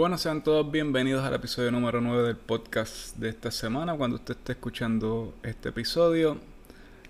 [0.00, 3.94] Bueno, sean todos bienvenidos al episodio número 9 del podcast de esta semana.
[3.94, 6.38] Cuando usted esté escuchando este episodio,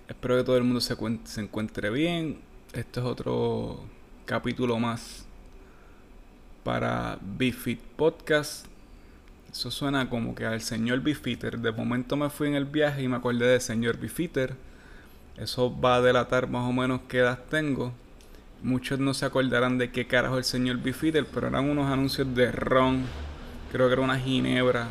[0.09, 0.97] espero que todo el mundo se,
[1.39, 2.41] encuentre bien.
[2.73, 3.79] Este es otro
[4.25, 5.25] capítulo más
[6.65, 8.65] para BeFit Podcast.
[9.49, 11.59] Eso suena como que al señor Bifitter.
[11.59, 14.53] De momento me fui en el viaje y me acordé del señor Bifitter.
[15.37, 17.93] Eso va a delatar más o menos qué edad tengo.
[18.63, 22.51] Muchos no se acordarán de qué carajo el señor Bifitter, pero eran unos anuncios de
[22.51, 23.05] ron.
[23.71, 24.87] Creo que era una ginebra.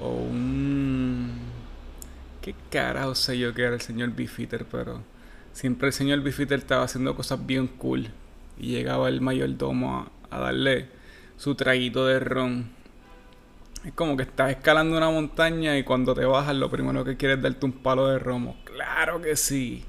[0.00, 1.32] O un.
[2.40, 4.64] ¿Qué carajo sé yo que era el señor Bifitter?
[4.70, 5.02] Pero
[5.52, 8.08] siempre el señor Bifitter estaba haciendo cosas bien cool.
[8.56, 10.88] Y llegaba el mayordomo a, a darle
[11.36, 12.70] su traguito de ron.
[13.84, 17.36] Es como que estás escalando una montaña y cuando te bajas lo primero que quieres
[17.36, 18.56] es darte un palo de romo.
[18.64, 19.84] Claro que sí.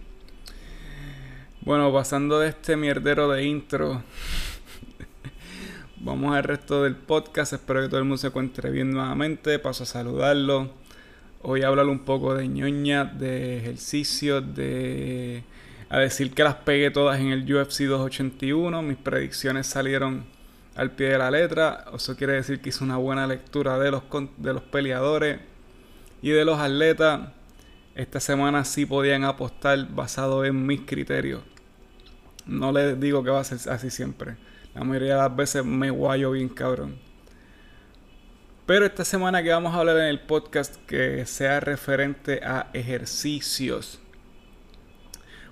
[1.70, 4.02] Bueno, pasando de este mierdero de intro,
[5.98, 7.54] vamos al resto del podcast.
[7.54, 9.60] Espero que todo el mundo se encuentre bien nuevamente.
[9.60, 10.72] Paso a saludarlo.
[11.44, 15.44] Hoy hablar un poco de ñoña, de ejercicio, de...
[15.90, 18.82] A decir que las pegué todas en el UFC 281.
[18.82, 20.26] Mis predicciones salieron
[20.76, 21.86] al pie de la letra.
[21.94, 24.02] Eso quiere decir que hice una buena lectura de los,
[24.38, 25.40] de los peleadores
[26.24, 27.30] y de los atletas.
[27.94, 31.44] Esta semana sí podían apostar basado en mis criterios.
[32.50, 34.36] No les digo que va a ser así siempre.
[34.74, 36.98] La mayoría de las veces me guayo bien cabrón.
[38.66, 44.00] Pero esta semana que vamos a hablar en el podcast que sea referente a ejercicios.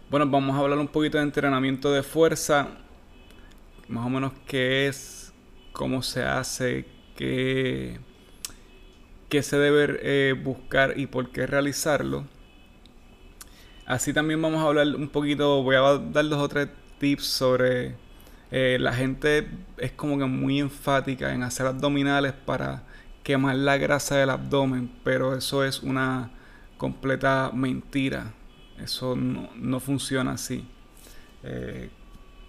[0.09, 2.68] Bueno, vamos a hablar un poquito de entrenamiento de fuerza.
[3.88, 5.34] Más o menos qué es,
[5.73, 8.00] cómo se hace, qué,
[9.30, 12.25] qué se debe eh, buscar y por qué realizarlo.
[13.86, 17.95] Así también vamos a hablar un poquito, voy a dar dos o tres tips sobre...
[18.50, 22.84] Eh, la gente es como que muy enfática en hacer abdominales para
[23.24, 26.31] quemar la grasa del abdomen, pero eso es una
[26.78, 28.34] completa mentira.
[28.81, 30.66] Eso no, funciona así.
[31.44, 31.90] Eh,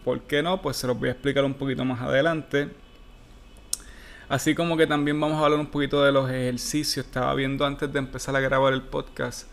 [0.05, 0.63] ¿Por qué no?
[0.63, 2.71] Pues se los voy a explicar un poquito más adelante.
[4.29, 7.07] Así como que también vamos a hablar un poquito de los ejercicios.
[7.07, 9.49] Estaba viendo antes de empezar a grabar el podcast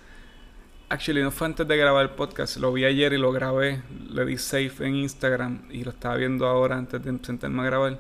[0.88, 4.24] Actually, no fue antes de grabar el podcast, lo vi ayer y lo grabé, le
[4.24, 8.00] di save en Instagram y lo estaba viendo ahora antes de sentarme a grabar.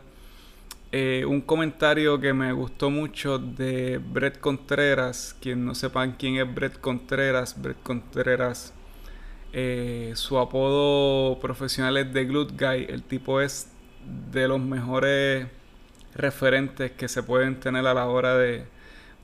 [0.91, 5.35] Eh, un comentario que me gustó mucho de Brett Contreras.
[5.41, 8.71] Quien no sepan quién es Brett Contreras, Brett Contreras,
[9.51, 12.85] eh, su apodo profesional es The Glute Guy.
[12.87, 13.67] El tipo es
[14.31, 15.47] de los mejores
[16.13, 18.65] referentes que se pueden tener a la hora de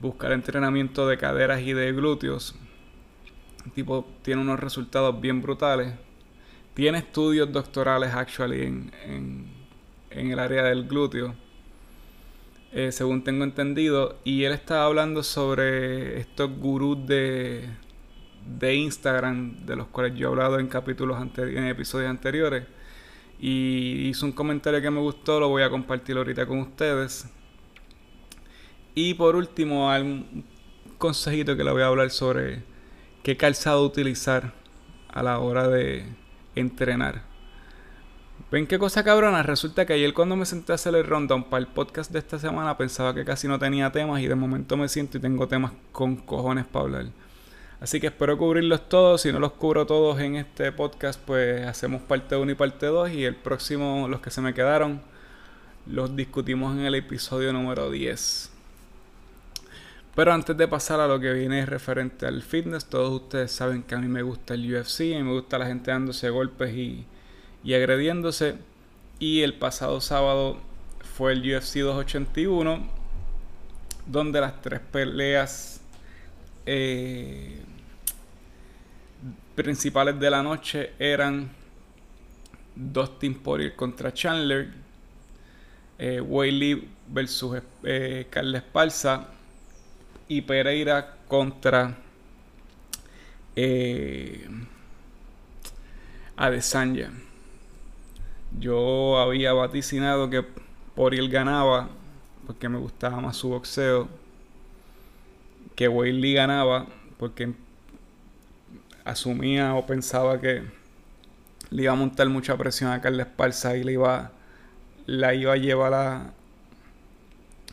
[0.00, 2.56] buscar entrenamiento de caderas y de glúteos
[3.70, 5.94] tipo tiene unos resultados bien brutales.
[6.74, 8.92] Tiene estudios doctorales actually en,
[10.10, 11.34] en, el área del glúteo.
[12.72, 14.18] Eh, según tengo entendido.
[14.24, 17.68] Y él estaba hablando sobre estos gurús de,
[18.58, 22.64] de Instagram, de los cuales yo he hablado en capítulos en episodios anteriores.
[23.38, 27.26] Y hizo un comentario que me gustó, lo voy a compartir ahorita con ustedes.
[28.94, 30.44] Y por último, un
[30.98, 32.62] consejito que le voy a hablar sobre
[33.22, 34.52] qué calzado utilizar
[35.08, 36.06] a la hora de
[36.54, 37.22] entrenar.
[38.50, 39.42] ¿Ven qué cosa cabrona?
[39.42, 42.38] Resulta que ayer cuando me senté a hacer el rundown para el podcast de esta
[42.38, 45.72] semana pensaba que casi no tenía temas y de momento me siento y tengo temas
[45.92, 47.06] con cojones para hablar.
[47.80, 49.22] Así que espero cubrirlos todos.
[49.22, 53.10] Si no los cubro todos en este podcast, pues hacemos parte 1 y parte 2
[53.12, 55.00] y el próximo, los que se me quedaron,
[55.86, 58.51] los discutimos en el episodio número 10.
[60.14, 63.94] Pero antes de pasar a lo que viene referente al fitness, todos ustedes saben que
[63.94, 67.06] a mí me gusta el UFC, a mí me gusta la gente dándose golpes y,
[67.64, 68.56] y agrediéndose.
[69.18, 70.58] Y el pasado sábado
[71.16, 72.86] fue el UFC 281,
[74.06, 75.80] donde las tres peleas
[76.66, 77.62] eh,
[79.54, 81.50] principales de la noche eran
[82.74, 84.68] Dustin Poirier contra Chandler,
[85.98, 86.20] eh,
[87.08, 88.26] versus eh,
[90.28, 91.96] y Pereira contra
[93.56, 94.48] eh,
[96.36, 97.10] Adesanya.
[98.58, 100.44] Yo había vaticinado que
[100.94, 101.88] Poriel ganaba
[102.46, 104.08] porque me gustaba más su boxeo.
[105.74, 106.86] Que Weili ganaba
[107.18, 107.52] porque
[109.04, 110.62] asumía o pensaba que
[111.70, 114.32] le iba a montar mucha presión a Carles Esparza y le iba,
[115.06, 116.32] la iba a llevar a,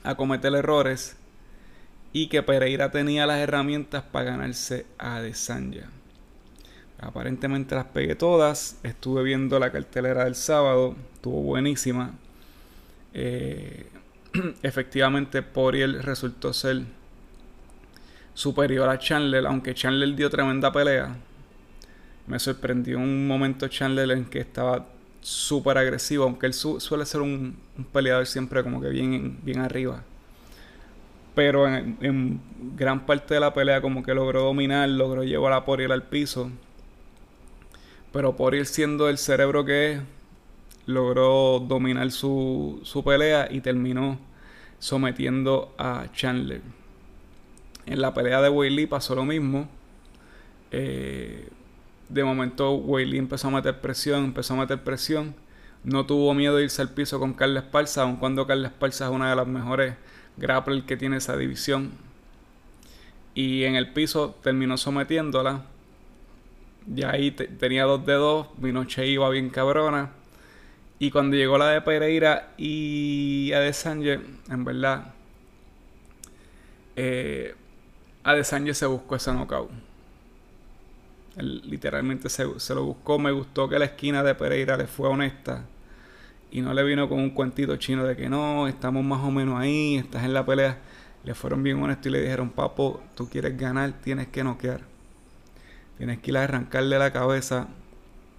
[0.03, 1.18] a cometer errores
[2.11, 5.89] y que Pereira tenía las herramientas para ganarse a Adesanya.
[6.99, 8.77] Aparentemente las pegué todas.
[8.83, 10.95] Estuve viendo la cartelera del sábado.
[11.13, 12.13] Estuvo buenísima.
[13.13, 13.87] Eh,
[14.63, 16.83] efectivamente Poriel resultó ser
[18.33, 21.15] superior a Chandler, aunque Chandler dio tremenda pelea.
[22.27, 24.87] Me sorprendió un momento Chandler en que estaba
[25.21, 27.57] súper agresivo, aunque él suele ser un,
[27.91, 30.03] peleador siempre como que bien, bien arriba.
[31.39, 32.41] Pero en,
[32.75, 36.51] gran parte de la pelea como que logró dominar, logró llevar a Poriel al piso.
[38.11, 40.01] Pero Poriel siendo el cerebro que es,
[40.85, 44.19] logró dominar su, su pelea y terminó
[44.79, 46.61] sometiendo a Chandler.
[47.85, 49.69] En la pelea de Weili pasó lo mismo.
[50.71, 51.47] Eh,
[52.09, 55.35] de momento Weili empezó a meter presión, empezó a meter presión.
[55.85, 59.11] No tuvo miedo de irse al piso con Carla Esparza, aun cuando Carla Esparza es
[59.11, 59.95] una de las mejores
[60.39, 61.91] grapplers que tiene esa división.
[63.35, 65.65] Y en el piso terminó sometiéndola.
[66.87, 68.47] Ya ahí tenía dos dedos,
[68.87, 70.11] Che iba bien cabrona.
[70.97, 75.13] Y cuando llegó la de Pereira y Adesanya, en verdad,
[76.97, 77.55] eh,
[78.23, 79.71] Adesanya se buscó ese knockout.
[81.37, 83.17] Literalmente se, lo buscó.
[83.17, 85.63] Me gustó que la esquina de Pereira le fue honesta.
[86.51, 89.59] Y no le vino con un cuentito chino de que no, estamos más o menos
[89.59, 90.79] ahí, estás en la pelea.
[91.23, 94.81] Le fueron bien honestos y le dijeron, papo, tú quieres ganar, tienes que noquear.
[95.97, 97.67] Tienes que ir a arrancarle la cabeza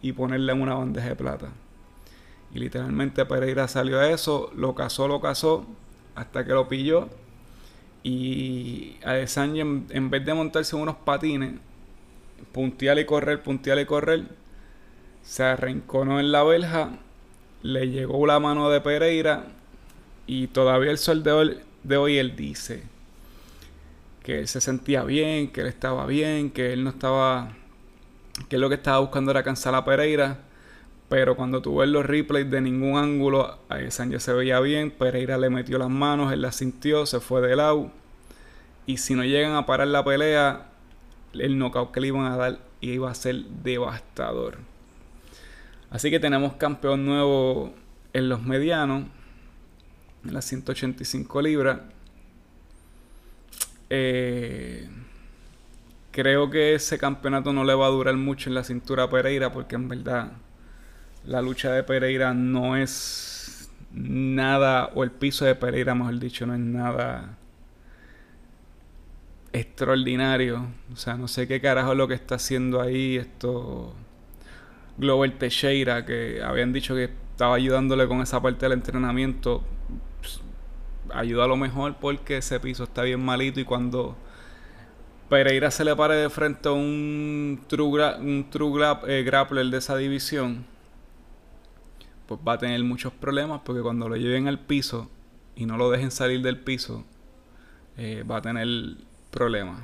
[0.03, 1.49] y ponerle en una bandeja de plata.
[2.53, 5.67] Y literalmente Pereira salió a eso, lo cazó, lo cazó,
[6.15, 7.09] hasta que lo pilló.
[8.03, 11.55] Y Adesanya, en, en vez de montarse unos patines,
[12.53, 14.25] puntear y correr, puntear y correr,
[15.23, 16.91] se arrinconó en la verja,
[17.62, 19.47] le llegó la mano de Pereira
[20.27, 22.83] y todavía el sol de hoy, él dice
[24.23, 27.53] que él se sentía bien, que él estaba bien, que él no estaba,
[28.49, 30.39] que lo que estaba buscando era cansar a Pereira
[31.11, 34.93] pero cuando tú ves los replays de ningún ángulo, a Sánchez se veía bien.
[34.93, 37.91] Pereira le metió las manos, él la sintió, se fue de lado.
[38.87, 40.69] Y si no llegan a parar la pelea,
[41.33, 44.59] el knockout que le iban a dar iba a ser devastador.
[45.91, 47.75] Así que tenemos campeón nuevo
[48.13, 49.05] en los medianos,
[50.25, 51.81] en las 185 libras.
[53.91, 54.89] Eh,
[56.13, 59.53] creo que ese campeonato no le va a durar mucho en la cintura a Pereira
[59.53, 60.33] porque en verdad
[61.25, 66.55] la lucha de Pereira no es nada, o el piso de Pereira, mejor dicho, no
[66.55, 67.37] es nada
[69.53, 70.67] extraordinario.
[70.93, 73.95] O sea, no sé qué carajo es lo que está haciendo ahí esto
[74.99, 79.63] Global Teixeira, que habían dicho que estaba ayudándole con esa parte del entrenamiento.
[80.21, 80.41] Pues,
[81.13, 84.17] ayuda a lo mejor porque ese piso está bien malito y cuando
[85.29, 89.97] Pereira se le pare de frente a un true, un true eh, grappler de esa
[89.97, 90.67] división
[92.31, 95.11] pues va a tener muchos problemas porque cuando lo lleven al piso
[95.57, 97.05] y no lo dejen salir del piso,
[97.97, 98.69] eh, va a tener
[99.33, 99.83] problemas.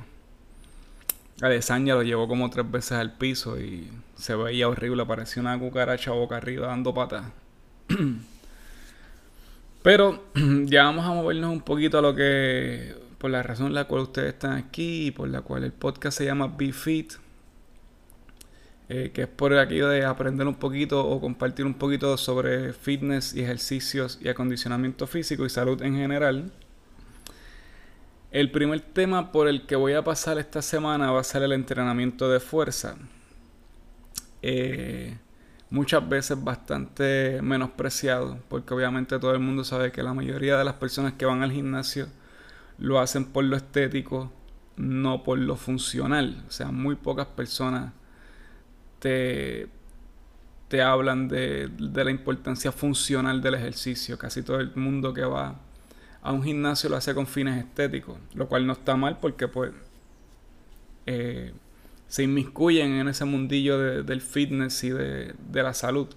[1.41, 6.11] Adesanya lo llevó como tres veces al piso y se veía horrible, parecía una cucaracha
[6.11, 7.25] boca arriba dando patas.
[9.83, 10.23] Pero
[10.65, 14.33] ya vamos a movernos un poquito a lo que, por la razón la cual ustedes
[14.33, 17.13] están aquí y por la cual el podcast se llama Be Fit
[18.89, 23.35] eh, que es por aquello de aprender un poquito o compartir un poquito sobre fitness
[23.35, 26.51] y ejercicios y acondicionamiento físico y salud en general.
[28.31, 31.53] El primer tema por el que voy a pasar esta semana va a ser el
[31.53, 32.97] entrenamiento de fuerza.
[34.41, 35.17] Eh,
[35.69, 40.75] muchas veces bastante menospreciado, porque obviamente todo el mundo sabe que la mayoría de las
[40.75, 42.07] personas que van al gimnasio
[42.77, 44.31] lo hacen por lo estético,
[44.75, 46.43] no por lo funcional.
[46.47, 47.93] O sea, muy pocas personas
[48.99, 49.67] te,
[50.67, 54.17] te hablan de, la importancia funcional del ejercicio.
[54.17, 55.55] Casi todo el mundo que va
[56.27, 59.71] a un gimnasio lo hace con fines estéticos, lo cual no está mal porque pues
[61.05, 61.53] eh,
[62.09, 66.09] se inmiscuyen en ese mundillo del fitness y de, la salud.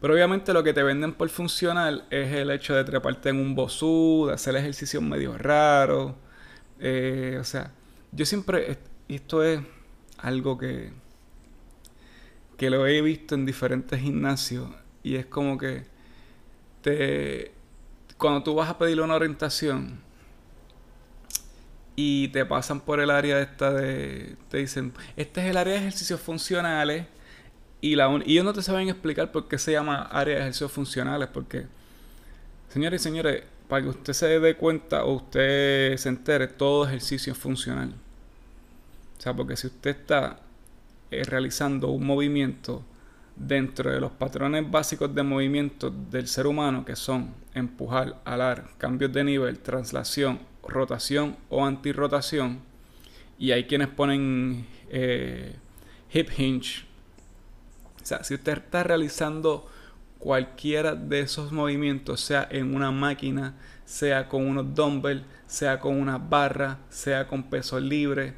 [0.00, 3.54] Pero obviamente lo que te venden por funcional es el hecho de treparte en un
[3.54, 6.14] bosú, de hacer ejercicios medio raros.
[6.80, 7.70] Eh, o sea,
[8.10, 9.60] yo siempre, esto es
[10.16, 10.90] algo que,
[12.56, 14.68] que lo he visto en diferentes gimnasios
[15.04, 15.84] y es como que
[16.82, 17.56] te
[18.18, 20.00] cuando tú vas a pedirle una orientación
[21.96, 25.80] y te pasan por el área esta de te dicen, este es el área de
[25.80, 27.06] ejercicios funcionales
[27.80, 30.72] y la y ellos no te saben explicar por qué se llama área de ejercicios
[30.72, 31.66] funcionales porque
[32.68, 37.32] señores y señores, para que usted se dé cuenta o usted se entere, todo ejercicio
[37.32, 37.94] es funcional.
[39.18, 40.40] O sea, porque si usted está
[41.10, 42.84] eh, realizando un movimiento
[43.38, 49.12] dentro de los patrones básicos de movimiento del ser humano, que son empujar, alar, cambios
[49.12, 52.60] de nivel, traslación, rotación o antirrotación,
[53.38, 55.54] y hay quienes ponen eh,
[56.12, 56.84] hip hinge.
[58.02, 59.68] O sea, si usted está realizando
[60.18, 63.54] cualquiera de esos movimientos, sea en una máquina,
[63.84, 68.34] sea con unos dumbbells, sea con una barra, sea con peso libre,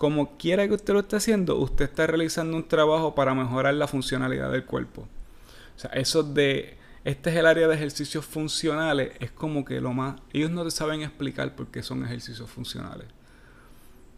[0.00, 3.86] como quiera que usted lo esté haciendo, usted está realizando un trabajo para mejorar la
[3.86, 5.02] funcionalidad del cuerpo.
[5.76, 9.92] O sea, eso de este es el área de ejercicios funcionales, es como que lo
[9.92, 13.08] más ellos no te saben explicar por qué son ejercicios funcionales.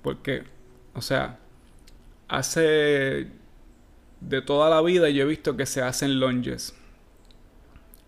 [0.02, 0.44] Porque,
[0.94, 1.40] o sea,
[2.28, 3.26] hace
[4.20, 6.76] de toda la vida yo he visto que se hacen lunges.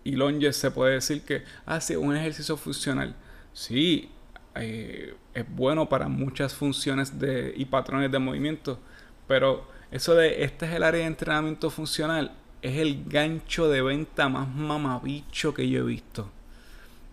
[0.05, 3.17] Y lunges se puede decir que hace ah, un ejercicio funcional.
[3.51, 4.09] Sí,
[4.55, 8.79] eh, es bueno para muchas funciones de, y patrones de movimiento,
[9.27, 12.31] pero eso de este es el área de entrenamiento funcional
[12.61, 16.29] es el gancho de venta más mamabicho que yo he visto.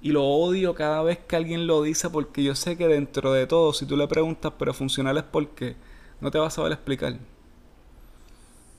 [0.00, 3.46] Y lo odio cada vez que alguien lo dice porque yo sé que dentro de
[3.46, 5.76] todo, si tú le preguntas, pero funcional es porque
[6.20, 7.18] no te vas a saber explicar.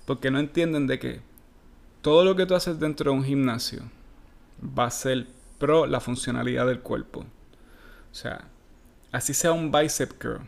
[0.06, 1.22] Porque no entienden de que
[2.02, 3.84] todo lo que tú haces dentro de un gimnasio
[4.78, 5.28] va a ser
[5.60, 7.20] pro la funcionalidad del cuerpo.
[7.20, 8.50] O sea,
[9.14, 10.42] así sea un bicep curl.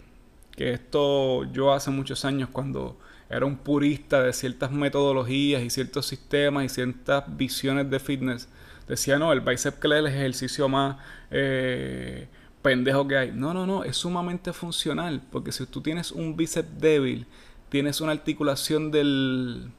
[0.51, 2.97] Que esto yo hace muchos años cuando
[3.29, 8.49] era un purista de ciertas metodologías y ciertos sistemas y ciertas visiones de fitness,
[8.87, 10.97] decía, no, el bicep curl es el ejercicio más
[11.31, 12.27] eh,
[12.61, 13.31] pendejo que hay.
[13.31, 17.27] No, no, no, es sumamente funcional, porque si tú tienes un bíceps débil,
[17.69, 19.69] tienes una articulación del,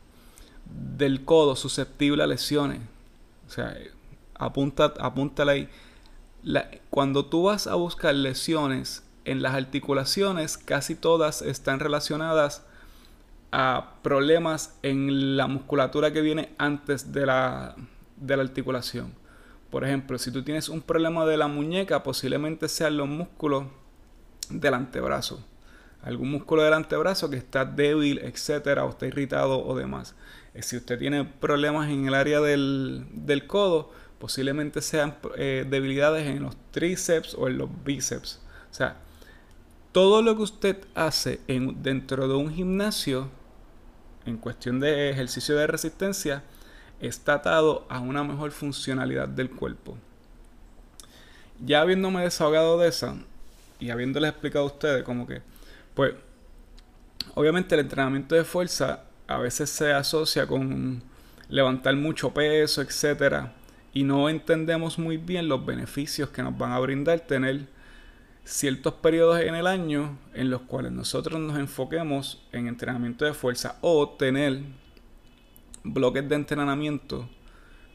[0.97, 2.81] del codo susceptible a lesiones.
[3.49, 3.77] O sea,
[4.35, 5.69] apunta, apúntala ahí
[6.91, 12.65] cuando tú vas a buscar lesiones en las articulaciones, casi todas están relacionadas
[13.53, 17.75] a problemas en la musculatura que viene antes de la,
[18.17, 19.13] de la articulación.
[19.71, 23.65] Por ejemplo, si tú tienes un problema de la muñeca, posiblemente sean los músculos
[24.49, 25.45] del antebrazo.
[26.03, 30.15] Algún músculo del antebrazo que está débil, etcétera, o está irritado o demás.
[30.55, 36.27] Eh, si usted tiene problemas en el área del, del codo, posiblemente sean eh, debilidades
[36.27, 38.41] en los tríceps o en los bíceps.
[38.71, 38.97] O sea,
[39.93, 43.29] todo lo que usted hace en, dentro de un gimnasio,
[44.25, 46.43] en cuestión de ejercicio de resistencia,
[47.01, 49.97] está atado a una mejor funcionalidad del cuerpo.
[51.65, 53.17] Ya habiéndome desahogado de esa
[53.79, 55.43] y habiéndoles explicado a ustedes como que,
[55.95, 56.15] pues,
[57.35, 61.03] obviamente el entrenamiento de fuerza a veces se asocia con
[61.49, 63.53] levantar mucho peso, etcétera
[63.97, 67.67] y no entendemos muy bien los beneficios que nos van a brindar tener
[68.45, 73.79] ciertos periodos en el año en los cuales nosotros nos enfoquemos en entrenamiento de fuerza
[73.81, 74.61] o tener
[75.83, 77.27] bloques de entrenamiento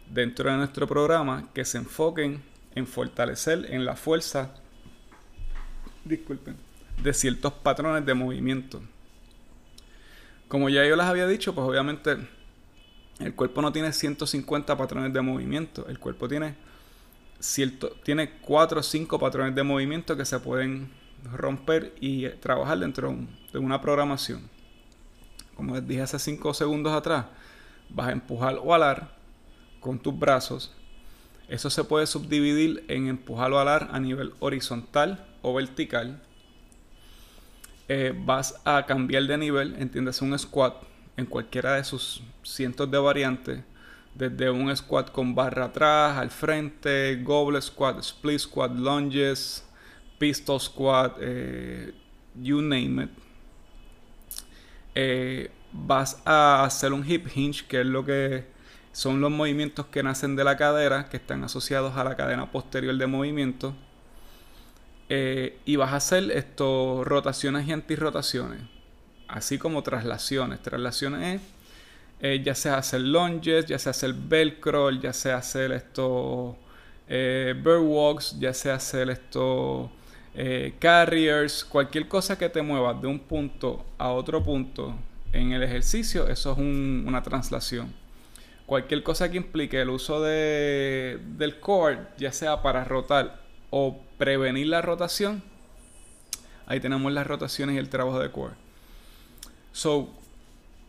[0.09, 2.41] dentro de nuestro programa que se enfoquen
[2.73, 4.55] en fortalecer en la fuerza
[6.03, 8.81] de ciertos patrones de movimiento.
[10.47, 12.17] Como ya yo les había dicho, pues obviamente
[13.21, 15.87] el cuerpo no tiene 150 patrones de movimiento.
[15.87, 16.55] El cuerpo tiene,
[17.39, 20.89] cierto, tiene 4 o 5 patrones de movimiento que se pueden
[21.31, 23.15] romper y trabajar dentro
[23.53, 24.49] de una programación.
[25.55, 27.25] Como les dije hace 5 segundos atrás,
[27.89, 29.15] vas a empujar o alar
[29.79, 30.73] con tus brazos.
[31.47, 36.21] Eso se puede subdividir en empujar o alar a nivel horizontal o vertical.
[37.87, 40.90] Eh, vas a cambiar de nivel, entiendes un squat
[41.21, 43.63] en cualquiera de sus cientos de variantes,
[44.13, 49.65] desde un squat con barra atrás, al frente, goblet squat, split squat, lunges,
[50.17, 51.93] pistol squat, eh,
[52.35, 53.09] you name it.
[54.93, 58.45] Eh, vas a hacer un hip hinge, que es lo que
[58.91, 62.97] son los movimientos que nacen de la cadera, que están asociados a la cadena posterior
[62.97, 63.73] de movimiento.
[65.07, 68.61] Eh, y vas a hacer rotaciones y antirrotaciones
[69.31, 70.61] así como traslaciones.
[70.61, 71.41] Traslaciones es
[72.23, 76.55] eh, ya sea hacer lunges, ya sea hacer velcro, ya sea hacer esto
[77.07, 79.89] eh, bird walks, ya sea hacer esto
[80.35, 84.95] eh, carriers, cualquier cosa que te mueva de un punto a otro punto
[85.33, 87.91] en el ejercicio, eso es una traslación.
[88.67, 94.67] Cualquier cosa que implique el uso de, del core, ya sea para rotar o prevenir
[94.67, 95.43] la rotación,
[96.67, 98.53] ahí tenemos las rotaciones y el trabajo de core.
[99.71, 100.09] So,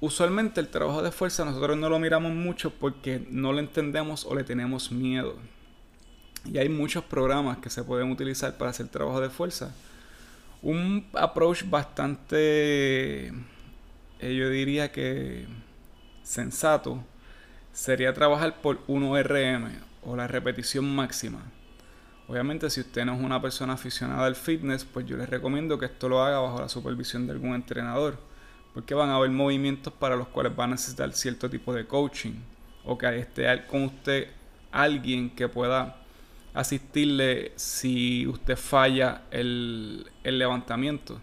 [0.00, 4.34] usualmente el trabajo de fuerza nosotros no lo miramos mucho porque no lo entendemos o
[4.34, 5.36] le tenemos miedo.
[6.44, 9.74] Y hay muchos programas que se pueden utilizar para hacer trabajo de fuerza.
[10.60, 13.32] Un approach bastante, eh,
[14.20, 15.46] yo diría que
[16.22, 17.04] sensato,
[17.72, 19.70] sería trabajar por 1 RM
[20.02, 21.42] o la repetición máxima.
[22.28, 25.86] Obviamente si usted no es una persona aficionada al fitness, pues yo les recomiendo que
[25.86, 28.18] esto lo haga bajo la supervisión de algún entrenador,
[28.74, 32.34] porque van a haber movimientos para los cuales va a necesitar cierto tipo de coaching
[32.84, 34.28] o que esté con usted
[34.70, 35.96] alguien que pueda
[36.54, 41.20] asistirle si usted falla el, el levantamiento.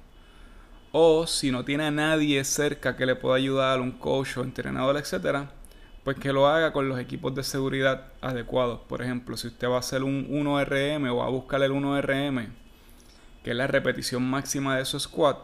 [0.92, 4.98] O si no tiene a nadie cerca que le pueda ayudar, un coach o entrenador,
[4.98, 5.52] etcétera,
[6.04, 8.80] pues que lo haga con los equipos de seguridad adecuados.
[8.88, 12.48] Por ejemplo, si usted va a hacer un 1RM o va a buscar el 1RM,
[13.44, 15.38] que es la repetición máxima de su squat,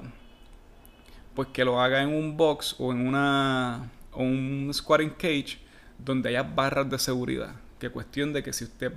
[1.35, 5.59] pues que lo haga en un box o en una o un squatting cage
[5.97, 7.55] donde haya barras de seguridad.
[7.79, 8.93] Que cuestión de que si usted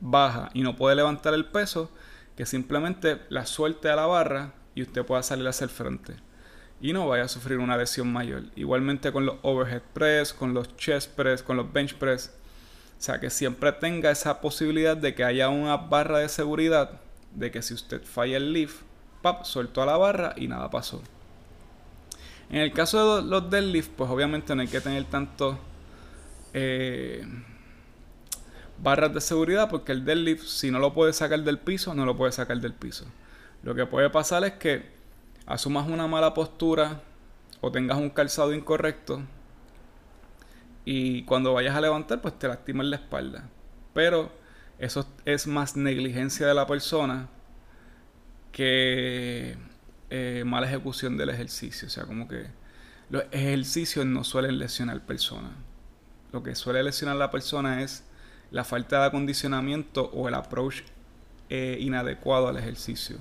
[0.00, 1.90] baja y no puede levantar el peso,
[2.36, 6.14] que simplemente la suelte a la barra y usted pueda salir hacia el frente
[6.80, 8.44] y no vaya a sufrir una lesión mayor.
[8.56, 12.34] Igualmente con los overhead press, con los chest press, con los bench press.
[12.98, 17.00] O sea, que siempre tenga esa posibilidad de que haya una barra de seguridad,
[17.34, 18.82] de que si usted falla el lift,
[19.22, 21.02] pap, soltó a la barra y nada pasó.
[22.50, 25.58] En el caso de los deadlift, pues obviamente no hay que tener tanto
[26.52, 27.26] eh,
[28.78, 32.16] barras de seguridad porque el deadlift, si no lo puede sacar del piso, no lo
[32.16, 33.06] puede sacar del piso.
[33.62, 34.86] Lo que puede pasar es que
[35.46, 37.00] asumas una mala postura
[37.60, 39.22] o tengas un calzado incorrecto
[40.84, 43.48] y cuando vayas a levantar pues te lastimas la espalda.
[43.94, 44.30] Pero
[44.78, 47.28] eso es más negligencia de la persona
[48.52, 49.56] que
[50.16, 51.88] eh, mala ejecución del ejercicio.
[51.88, 52.46] O sea, como que
[53.10, 55.50] los ejercicios no suelen lesionar personas.
[56.32, 58.04] Lo que suele lesionar a la persona es
[58.52, 60.82] la falta de acondicionamiento o el approach
[61.50, 63.16] eh, inadecuado al ejercicio.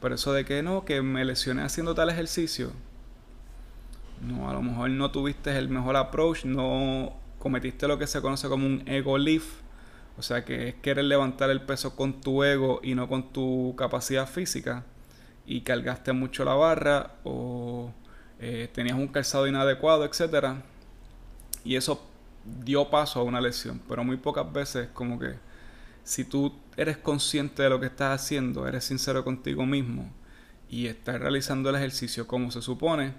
[0.00, 2.72] Por eso de que no, que me lesioné haciendo tal ejercicio.
[4.22, 8.48] No, a lo mejor no tuviste el mejor approach, no cometiste lo que se conoce
[8.48, 9.60] como un ego lift.
[10.16, 13.74] O sea que es querer levantar el peso con tu ego y no con tu
[13.76, 14.86] capacidad física.
[15.46, 17.92] Y cargaste mucho la barra o
[18.40, 20.56] eh, tenías un calzado inadecuado, etc.
[21.64, 22.04] Y eso
[22.64, 23.80] dio paso a una lesión.
[23.88, 25.34] Pero muy pocas veces como que
[26.04, 30.10] si tú eres consciente de lo que estás haciendo, eres sincero contigo mismo
[30.68, 33.12] y estás realizando el ejercicio como se supone,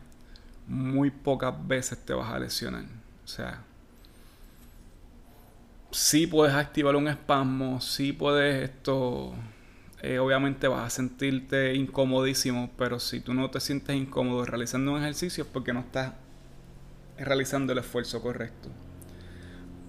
[0.68, 2.86] muy pocas veces te vas a lesionar.
[3.24, 3.62] O sea,
[5.92, 9.34] sí puedes activar un espasmo, sí puedes esto,
[10.02, 15.00] eh, obviamente vas a sentirte incomodísimo, pero si tú no te sientes incómodo realizando un
[15.00, 16.14] ejercicio es porque no estás
[17.18, 18.70] realizando el esfuerzo correcto.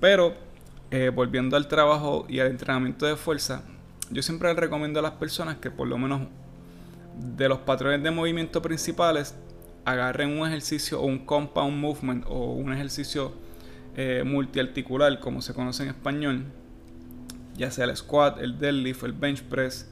[0.00, 0.34] Pero
[0.90, 3.62] eh, volviendo al trabajo y al entrenamiento de fuerza,
[4.10, 6.22] yo siempre recomiendo a las personas que por lo menos
[7.36, 9.34] de los patrones de movimiento principales
[9.84, 13.32] agarren un ejercicio o un compound movement o un ejercicio
[13.96, 16.44] eh, multiarticular como se conoce en español,
[17.56, 19.90] ya sea el squat, el deadlift, el bench press,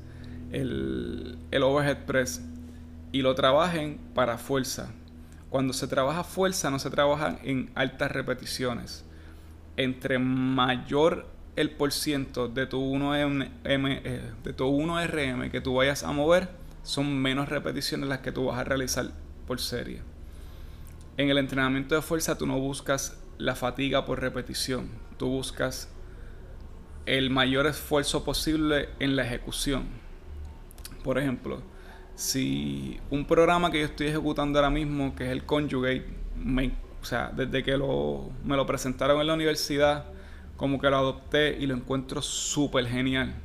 [0.53, 2.43] el, el overhead press
[3.13, 4.93] y lo trabajen para fuerza.
[5.51, 9.05] Cuando se trabaja fuerza no se trabaja en altas repeticiones
[9.77, 16.03] entre mayor el por ciento de tu 1M, eh, de tu 1RM que tú vayas
[16.03, 16.49] a mover,
[16.83, 19.11] son menos repeticiones las que tú vas a realizar
[19.47, 20.01] por serie.
[21.17, 25.89] En el entrenamiento de fuerza tú no buscas la fatiga por repetición, tú buscas
[27.07, 29.85] el mayor esfuerzo posible en la ejecución.
[31.07, 31.63] Por ejemplo,
[32.17, 36.05] si un programa que yo estoy ejecutando ahora mismo, que es el Conjugate,
[36.37, 40.07] me o sea, desde que me lo presentaron en la universidad,
[40.57, 43.37] como que lo adopté y lo encuentro súper genial.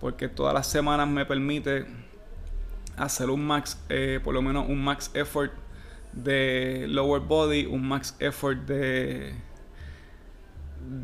[0.00, 1.84] Porque todas las semanas me permite
[2.96, 5.52] hacer un max, eh, por lo menos un max effort
[6.14, 9.34] de lower body, un max effort de,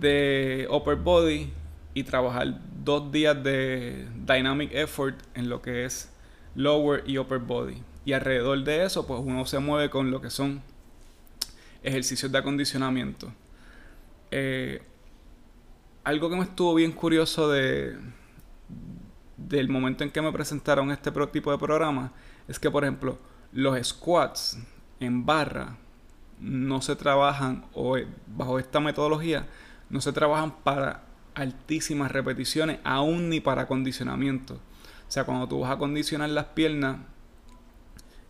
[0.00, 1.52] de upper body
[1.92, 6.08] y trabajar dos días de dynamic effort en lo que es
[6.54, 7.82] lower y upper body.
[8.04, 10.62] Y alrededor de eso, pues uno se mueve con lo que son
[11.82, 13.32] ejercicios de acondicionamiento.
[14.30, 14.80] Eh,
[16.04, 17.98] algo que me estuvo bien curioso de
[19.36, 22.12] del momento en que me presentaron este tipo de programa
[22.48, 23.18] es que, por ejemplo,
[23.52, 24.58] los squats
[24.98, 25.76] en barra
[26.40, 29.46] no se trabajan, o eh, bajo esta metodología,
[29.90, 31.05] no se trabajan para
[31.36, 34.54] altísimas repeticiones, aún ni para acondicionamiento.
[34.54, 36.96] O sea, cuando tú vas a acondicionar las piernas,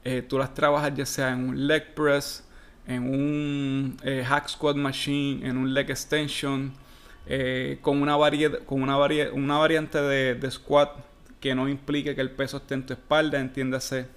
[0.05, 2.45] eh, tú las trabajas ya sea en un leg press,
[2.87, 6.73] en un eh, hack squat machine, en un leg extension,
[7.27, 8.16] eh, con, una,
[8.66, 8.99] con una,
[9.33, 10.90] una variante de, squat
[11.40, 14.09] que no implique que el peso esté en tu espalda, entiéndase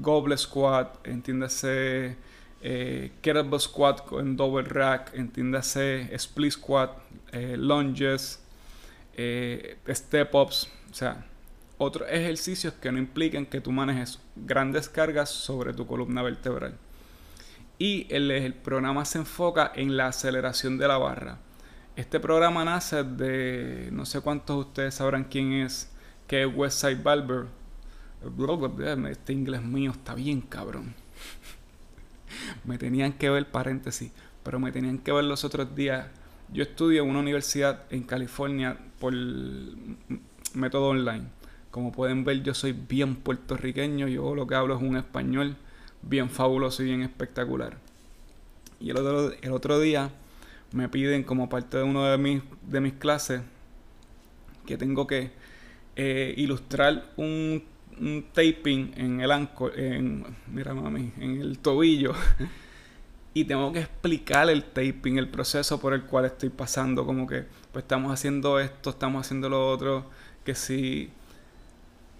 [0.00, 2.16] goblet squat, entiéndase
[2.60, 6.96] eh, kettlebell squat en double rack, entiéndase split squat,
[7.32, 8.40] eh, lunges,
[9.14, 11.26] eh, step ups, o sea,
[11.78, 16.76] otros ejercicios que no impliquen que tú manejes grandes cargas sobre tu columna vertebral.
[17.78, 21.38] Y el, el programa se enfoca en la aceleración de la barra.
[21.96, 25.90] Este programa nace de, no sé cuántos de ustedes sabrán quién es,
[26.26, 27.46] que es Westside Barber.
[29.10, 30.94] Este inglés mío está bien cabrón.
[32.64, 34.12] me tenían que ver paréntesis,
[34.42, 36.06] pero me tenían que ver los otros días.
[36.52, 39.14] Yo estudio en una universidad en California por
[40.54, 41.24] método online.
[41.70, 44.08] Como pueden ver, yo soy bien puertorriqueño.
[44.08, 45.56] Yo lo que hablo es un español
[46.02, 47.78] bien fabuloso y bien espectacular.
[48.80, 50.10] Y el otro, el otro día
[50.72, 53.42] me piden como parte de uno de mis, de mis clases
[54.66, 55.30] que tengo que
[55.96, 57.62] eh, ilustrar un
[58.00, 62.14] un taping en el ancor, en, mira mami, en el tobillo.
[63.34, 67.06] y tengo que explicar el taping, el proceso por el cual estoy pasando.
[67.06, 70.06] Como que, pues estamos haciendo esto, estamos haciendo lo otro.
[70.44, 71.10] Que si.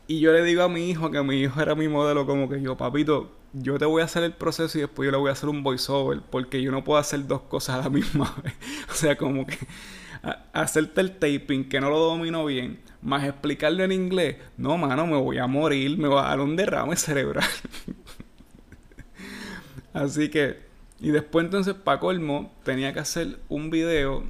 [0.06, 2.60] Y yo le digo a mi hijo que mi hijo era mi modelo, como que
[2.60, 5.32] yo, papito, yo te voy a hacer el proceso y después yo le voy a
[5.32, 8.54] hacer un voiceover, porque yo no puedo hacer dos cosas a la misma vez.
[8.90, 9.56] o sea, como que
[10.52, 15.16] hacerte el taping que no lo domino bien, más explicarlo en inglés, no, mano, me
[15.16, 17.48] voy a morir, me va a dar un derrame cerebral.
[19.92, 20.58] Así que,
[21.00, 24.24] y después entonces, para colmo, tenía que hacer un video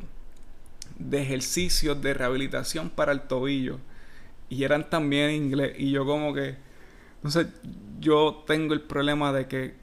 [0.99, 3.79] de ejercicios de rehabilitación para el tobillo.
[4.49, 5.75] Y eran también en inglés.
[5.79, 6.57] Y yo como que,
[7.17, 7.49] entonces,
[8.01, 9.75] yo tengo el problema de que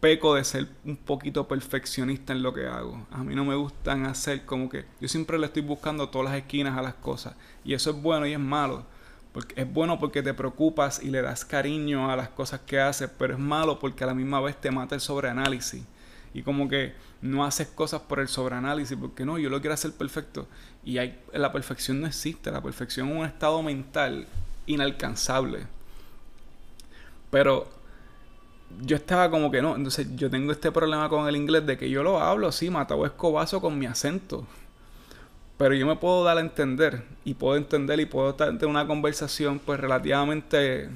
[0.00, 3.06] peco de ser un poquito perfeccionista en lo que hago.
[3.10, 6.38] A mí no me gustan hacer como que yo siempre le estoy buscando todas las
[6.38, 7.34] esquinas a las cosas
[7.64, 8.84] y eso es bueno y es malo.
[9.32, 13.10] Porque es bueno porque te preocupas y le das cariño a las cosas que haces,
[13.18, 15.84] pero es malo porque a la misma vez te mata el sobreanálisis.
[16.32, 19.92] Y como que no haces cosas por el sobreanálisis, porque no, yo lo quiero hacer
[19.92, 20.48] perfecto.
[20.84, 24.26] Y hay, la perfección no existe, la perfección es un estado mental
[24.66, 25.66] inalcanzable.
[27.30, 27.68] Pero
[28.80, 29.76] yo estaba como que no.
[29.76, 33.04] Entonces yo tengo este problema con el inglés de que yo lo hablo así, matado
[33.06, 34.46] escobazo con mi acento.
[35.56, 39.58] Pero yo me puedo dar a entender y puedo entender y puedo tener una conversación
[39.58, 40.88] pues relativamente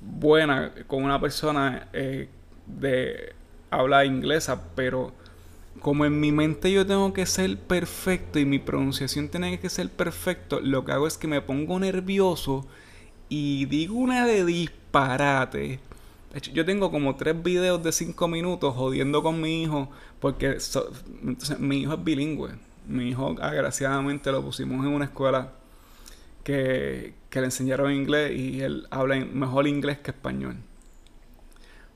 [0.00, 2.28] buena con una persona eh,
[2.66, 3.34] de
[3.70, 5.12] habla inglesa, pero
[5.80, 9.90] como en mi mente yo tengo que ser perfecto y mi pronunciación tiene que ser
[9.90, 12.66] perfecto, lo que hago es que me pongo nervioso
[13.28, 14.44] y digo una de
[14.94, 15.80] disparate.
[16.52, 19.88] Yo tengo como tres videos de cinco minutos jodiendo con mi hijo
[20.20, 20.58] porque
[21.58, 22.50] mi hijo es bilingüe.
[22.86, 25.52] Mi hijo, agraciadamente, lo pusimos en una escuela
[26.42, 30.56] que, que le enseñaron inglés y él habla mejor inglés que español.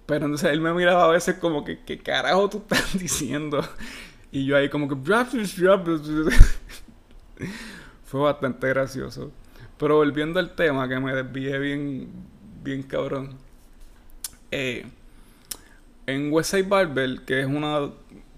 [0.06, 3.62] Pero entonces él me miraba a veces como que, ¿qué carajo tú estás diciendo?
[4.30, 4.94] Y yo ahí como que...
[8.04, 9.32] Fue bastante gracioso.
[9.76, 12.08] Pero volviendo al tema, que me desvié bien,
[12.68, 13.30] bien cabrón.
[14.50, 14.84] Eh,
[16.06, 17.90] en Westside Barbell, que es una,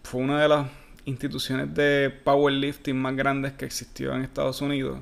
[0.05, 0.69] fue una de las
[1.05, 5.01] instituciones de powerlifting más grandes que existió en Estados Unidos,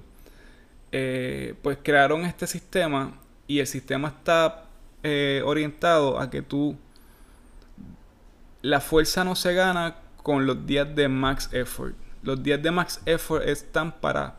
[0.92, 4.64] eh, pues crearon este sistema y el sistema está
[5.02, 6.76] eh, orientado a que tú
[8.62, 11.94] la fuerza no se gana con los días de max effort.
[12.22, 14.36] Los días de max effort están para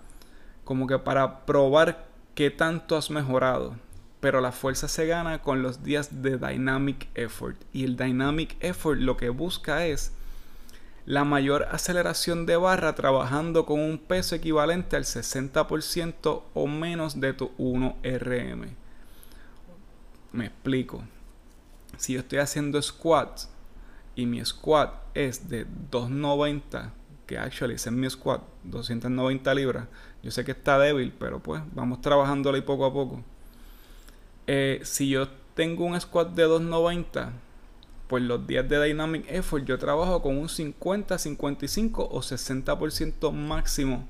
[0.63, 3.75] como que para probar qué tanto has mejorado.
[4.19, 7.57] Pero la fuerza se gana con los días de dynamic effort.
[7.71, 10.11] Y el dynamic effort lo que busca es
[11.05, 17.33] la mayor aceleración de barra trabajando con un peso equivalente al 60% o menos de
[17.33, 18.67] tu 1RM.
[20.31, 21.01] Me explico.
[21.97, 23.49] Si yo estoy haciendo squats
[24.15, 26.93] y mi squat es de 290,
[27.25, 29.87] que actually es en mi squat, 290 libras,
[30.21, 33.23] yo sé que está débil, pero pues vamos trabajándole poco a poco.
[34.51, 37.33] Eh, si yo tengo un squat de 290,
[38.07, 44.07] pues los días de Dynamic Effort yo trabajo con un 50, 55 o 60% máximo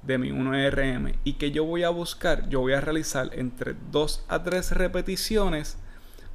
[0.00, 1.18] de mi 1RM.
[1.24, 5.76] Y que yo voy a buscar, yo voy a realizar entre 2 a 3 repeticiones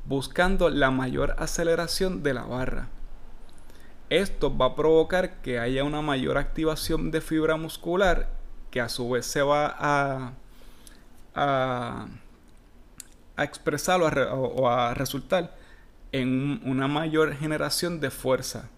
[0.05, 2.89] buscando la mayor aceleración de la barra.
[4.12, 8.29] Esto va a provocar que haya una mayor activación de fibra muscular
[8.69, 10.33] que a su vez se va a,
[11.33, 12.05] a,
[13.43, 15.56] expresar o a, resultar
[16.12, 18.69] en una mayor generación de fuerza.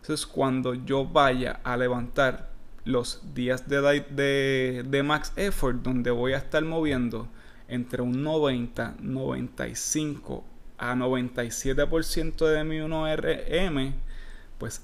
[0.00, 2.50] Entonces, cuando yo vaya a levantar
[2.84, 7.28] los días de, de, de, max effort, donde voy a estar moviendo
[7.68, 10.44] entre un 90, 95
[10.78, 13.92] a 97% de mi 1RM,
[14.58, 14.82] pues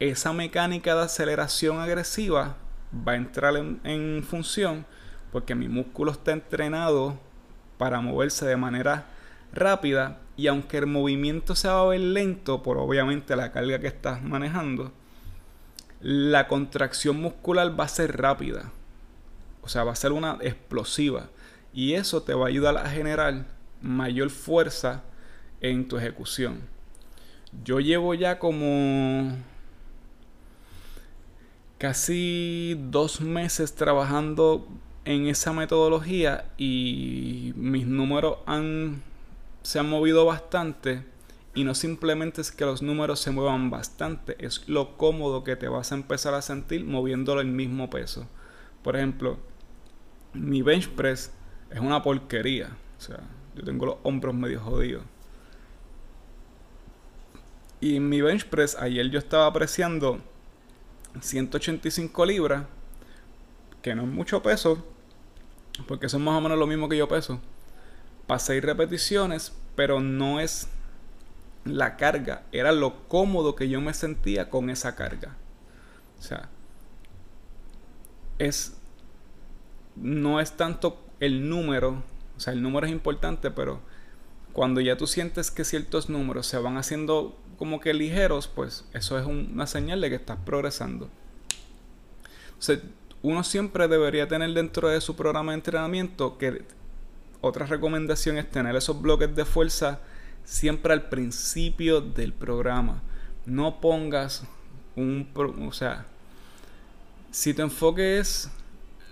[0.00, 2.56] esa mecánica de aceleración agresiva
[3.06, 4.86] va a entrar en, función
[5.32, 7.18] porque mi músculo está entrenado
[7.78, 9.06] para moverse de manera
[9.52, 13.86] rápida y aunque el movimiento se va a ver lento por obviamente la carga que
[13.88, 14.92] estás manejando,
[16.00, 18.70] la contracción muscular va a ser rápida.
[19.62, 21.28] O sea, va a ser una explosiva.
[21.72, 23.46] Y eso te va a ayudar a generar
[23.82, 25.02] mayor fuerza
[25.60, 26.60] en tu ejecución.
[27.64, 29.36] Yo llevo ya como
[31.78, 34.68] casi dos meses trabajando
[35.08, 39.02] en esa metodología y mis números han,
[39.62, 41.02] se han movido bastante.
[41.54, 45.66] Y no simplemente es que los números se muevan bastante, es lo cómodo que te
[45.66, 48.28] vas a empezar a sentir moviéndolo el mismo peso.
[48.82, 49.38] Por ejemplo,
[50.34, 51.32] mi bench press
[51.70, 52.76] es una porquería.
[52.98, 53.20] O sea,
[53.56, 55.04] yo tengo los hombros medio jodidos.
[57.80, 60.20] Y mi bench press, ayer yo estaba apreciando
[61.18, 62.66] 185 libras,
[63.80, 64.84] que no es mucho peso,
[65.86, 67.40] porque eso es más o menos lo mismo que yo peso.
[68.26, 70.68] Para 6 repeticiones, pero no es
[71.64, 75.36] la carga, era lo cómodo que yo me sentía con esa carga.
[76.18, 76.48] O sea,
[78.38, 78.74] es
[79.96, 82.02] no es tanto el número,
[82.36, 83.80] o sea, el número es importante, pero
[84.52, 89.18] cuando ya tú sientes que ciertos números se van haciendo como que ligeros, pues eso
[89.18, 91.10] es una señal de que estás progresando.
[93.28, 96.62] Uno siempre debería tener dentro de su programa de entrenamiento que
[97.42, 100.00] otra recomendación es tener esos bloques de fuerza
[100.44, 103.02] siempre al principio del programa.
[103.44, 104.44] No pongas
[104.96, 105.28] un...
[105.36, 106.06] o sea,
[107.30, 108.50] si tu enfoque es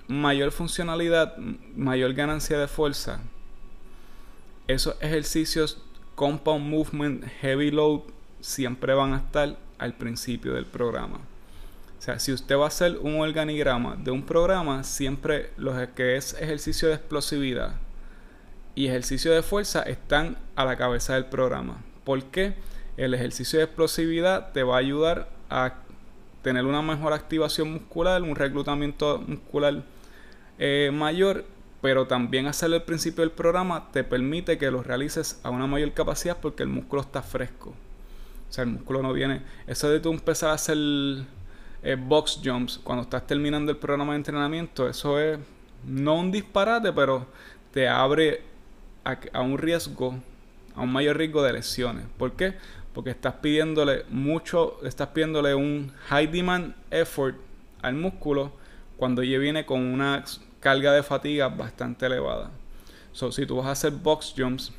[0.08, 3.20] mayor funcionalidad, mayor ganancia de fuerza,
[4.66, 5.82] esos ejercicios
[6.14, 8.00] compound movement, heavy load,
[8.40, 11.20] siempre van a estar al principio del programa.
[12.06, 16.34] Sea, si usted va a hacer un organigrama de un programa, siempre los que es
[16.34, 17.80] ejercicio de explosividad
[18.76, 21.82] y ejercicio de fuerza están a la cabeza del programa.
[22.04, 22.54] ¿Por qué?
[22.96, 25.78] El ejercicio de explosividad te va a ayudar a
[26.42, 29.82] tener una mejor activación muscular, un reclutamiento muscular
[30.60, 31.44] eh, mayor,
[31.82, 35.92] pero también hacerlo al principio del programa te permite que lo realices a una mayor
[35.92, 37.70] capacidad porque el músculo está fresco.
[38.48, 39.42] O sea, el músculo no viene.
[39.66, 40.76] Eso de tú empezar a hacer
[41.98, 45.38] box jumps cuando estás terminando el programa de entrenamiento, eso es
[45.84, 47.26] no un disparate, pero
[47.72, 48.42] te abre
[49.04, 50.14] a, a un riesgo,
[50.74, 52.06] a un mayor riesgo de lesiones.
[52.18, 52.54] ¿Por qué?
[52.92, 57.36] Porque estás pidiéndole mucho, estás pidiéndole un high demand effort
[57.82, 58.52] al músculo
[58.96, 60.24] cuando ya viene con una
[60.60, 62.50] carga de fatiga bastante elevada.
[63.12, 64.72] So, si tú vas a hacer box jumps,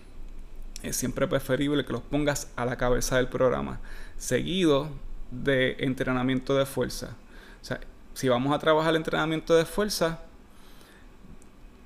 [0.83, 3.79] es siempre preferible que los pongas a la cabeza del programa,
[4.17, 4.89] seguido
[5.31, 7.15] de entrenamiento de fuerza.
[7.61, 7.79] O sea,
[8.13, 10.19] si vamos a trabajar el entrenamiento de fuerza,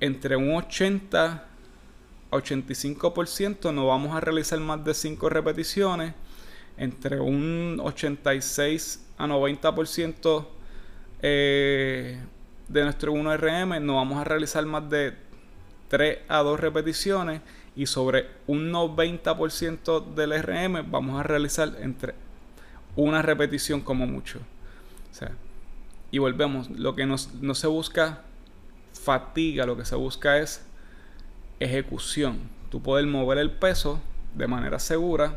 [0.00, 1.44] entre un 80
[2.30, 6.14] a 85% no vamos a realizar más de 5 repeticiones,
[6.76, 10.46] entre un 86 a 90%
[11.20, 12.18] eh,
[12.68, 15.14] de nuestro 1RM no vamos a realizar más de
[15.88, 17.42] 3 a 2 repeticiones
[17.76, 22.14] y sobre un 90% del RM vamos a realizar entre
[22.96, 24.38] una repetición como mucho.
[25.10, 25.32] O sea,
[26.10, 28.22] y volvemos, lo que no se busca
[28.92, 30.62] fatiga, lo que se busca es
[31.60, 32.38] ejecución.
[32.70, 34.00] Tú poder mover el peso
[34.34, 35.36] de manera segura.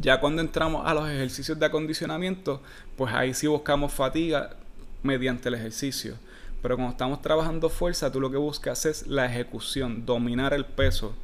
[0.00, 2.62] Ya cuando entramos a los ejercicios de acondicionamiento,
[2.96, 4.56] pues ahí sí buscamos fatiga
[5.02, 6.16] mediante el ejercicio.
[6.62, 11.14] Pero cuando estamos trabajando fuerza, tú lo que buscas es la ejecución, dominar el peso,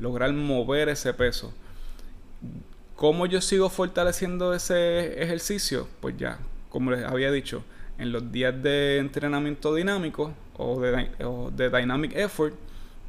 [0.00, 1.54] lograr mover ese peso.
[2.98, 5.86] ¿Cómo yo sigo fortaleciendo ese ejercicio?
[6.00, 7.62] Pues ya, como les había dicho,
[7.96, 12.56] en los días de entrenamiento dinámico o de, dynamic effort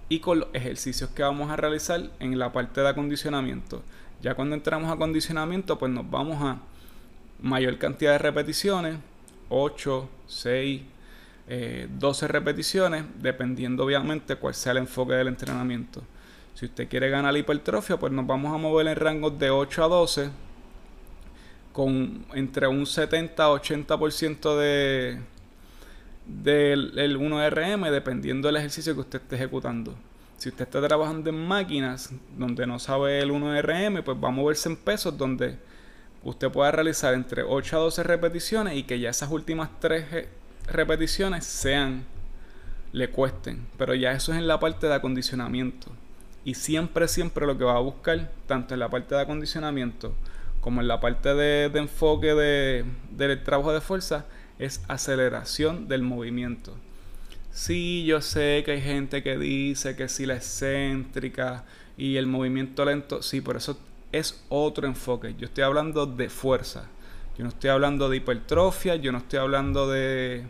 [0.07, 3.81] y con los ejercicios que vamos a realizar en la parte de acondicionamiento.
[4.21, 6.59] Ya cuando entramos a acondicionamiento, pues nos vamos a
[7.41, 8.97] mayor cantidad de repeticiones,
[9.49, 10.81] 8, 6,
[11.97, 16.03] 12 repeticiones, dependiendo obviamente cuál sea el enfoque del entrenamiento.
[16.59, 19.87] Si usted quiere ganar hipertrofia, pues nos vamos a mover en rangos de 8 a
[19.87, 20.29] 12,
[21.71, 25.21] con entre un 70 a 80% de
[26.25, 29.95] del 1RM, dependiendo del ejercicio que usted esté ejecutando.
[30.37, 34.67] Si usted está trabajando en máquinas donde no sabe el 1RM, pues va a moverse
[34.67, 35.57] en pesos donde
[36.25, 40.29] usted pueda realizar entre 8 a 12 repeticiones y que ya esas últimas 3 eh,
[40.67, 42.03] repeticiones sean,
[42.91, 43.65] le cuesten.
[43.77, 45.89] Pero ya eso es en la parte de acondicionamiento.
[46.49, 50.15] Y siempre, siempre lo que va a buscar, tanto en la parte de acondicionamiento
[50.61, 54.25] como en la parte de, enfoque de, del trabajo de fuerza,
[54.57, 56.73] es aceleración del movimiento.
[57.51, 61.65] Sí, yo sé que hay gente que dice que si la excéntrica
[61.97, 63.77] y el movimiento lento, sí, por eso
[64.11, 65.35] es otro enfoque.
[65.37, 66.89] Yo estoy hablando de fuerza.
[67.37, 70.47] Yo no estoy hablando de hipertrofia, yo no estoy hablando de,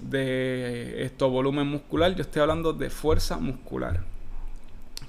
[0.00, 4.12] de esto volumen muscular, yo estoy hablando de fuerza muscular.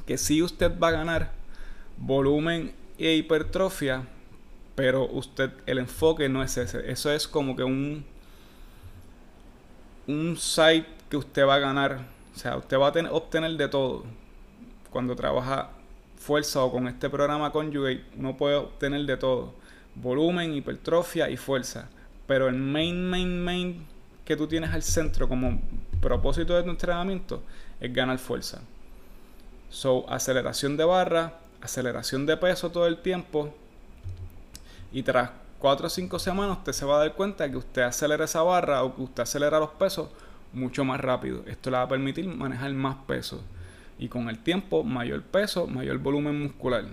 [0.06, 1.32] Que si usted va a ganar
[1.98, 4.08] volumen e hipertrofia,
[4.76, 6.92] pero usted el enfoque no es ese.
[6.92, 8.06] Eso es como que un
[10.08, 12.00] un site que usted va a ganar.
[12.36, 14.04] O sea, usted va a obtener de todo.
[14.90, 15.72] Cuando trabaja
[16.18, 19.54] fuerza o con este programa Conjugate, uno puede obtener de todo.
[19.96, 21.90] Volumen, hipertrofia y fuerza.
[22.28, 23.86] Pero el main, main, main
[24.26, 25.62] que tú tienes al centro como
[26.02, 27.44] propósito de tu entrenamiento
[27.80, 28.62] es ganar fuerza.
[29.70, 33.54] So, aceleración de barra, aceleración de peso todo el tiempo.
[34.92, 38.26] Y tras 4 o 5 semanas usted se va a dar cuenta que usted acelera
[38.26, 40.10] esa barra o que usted acelera los pesos
[40.54, 41.44] mucho más rápido.
[41.46, 43.44] Esto le va a permitir manejar más peso.
[43.98, 46.86] Y con el tiempo, mayor peso, mayor volumen muscular.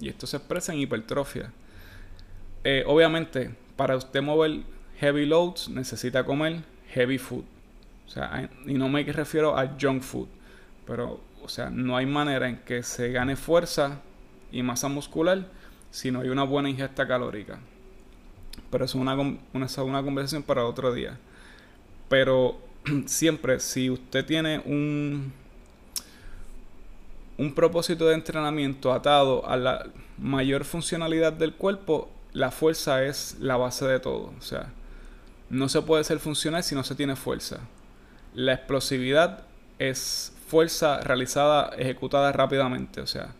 [0.00, 1.52] Y esto se expresa en hipertrofia.
[2.64, 4.62] Eh, obviamente, para usted mover
[4.98, 7.44] heavy loads, necesita comer heavy food.
[8.06, 10.28] O sea, y no me refiero a junk food.
[10.86, 14.00] Pero, o sea, no hay manera en que se gane fuerza
[14.50, 15.46] y masa muscular
[15.90, 17.58] si no hay una buena ingesta calórica.
[18.70, 21.18] Pero eso es una, una, una conversación para otro día.
[22.08, 22.58] Pero
[23.06, 25.32] siempre, si usted tiene un,
[27.38, 29.86] un propósito de entrenamiento atado a la
[30.18, 34.32] mayor funcionalidad del cuerpo, la fuerza es la base de todo.
[34.38, 34.72] O sea,
[35.50, 37.60] no se puede ser funcional si no se tiene fuerza.
[38.34, 39.44] La explosividad
[39.78, 43.00] es fuerza realizada, ejecutada rápidamente.
[43.00, 43.34] O sea,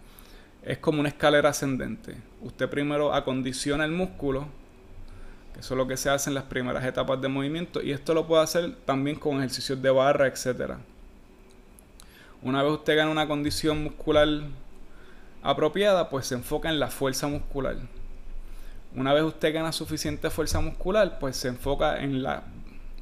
[0.62, 2.16] es como una escalera ascendente.
[2.40, 4.48] Usted primero acondiciona el músculo
[5.58, 8.26] eso es lo que se hace en las primeras etapas de movimiento y esto lo
[8.26, 10.74] puede hacer también con ejercicios de barra, etc.
[12.42, 14.28] Una vez usted gana una condición muscular
[15.42, 17.76] apropiada, pues se enfoca en la fuerza muscular.
[18.94, 22.44] Una vez usted gana suficiente fuerza muscular, pues se enfoca en la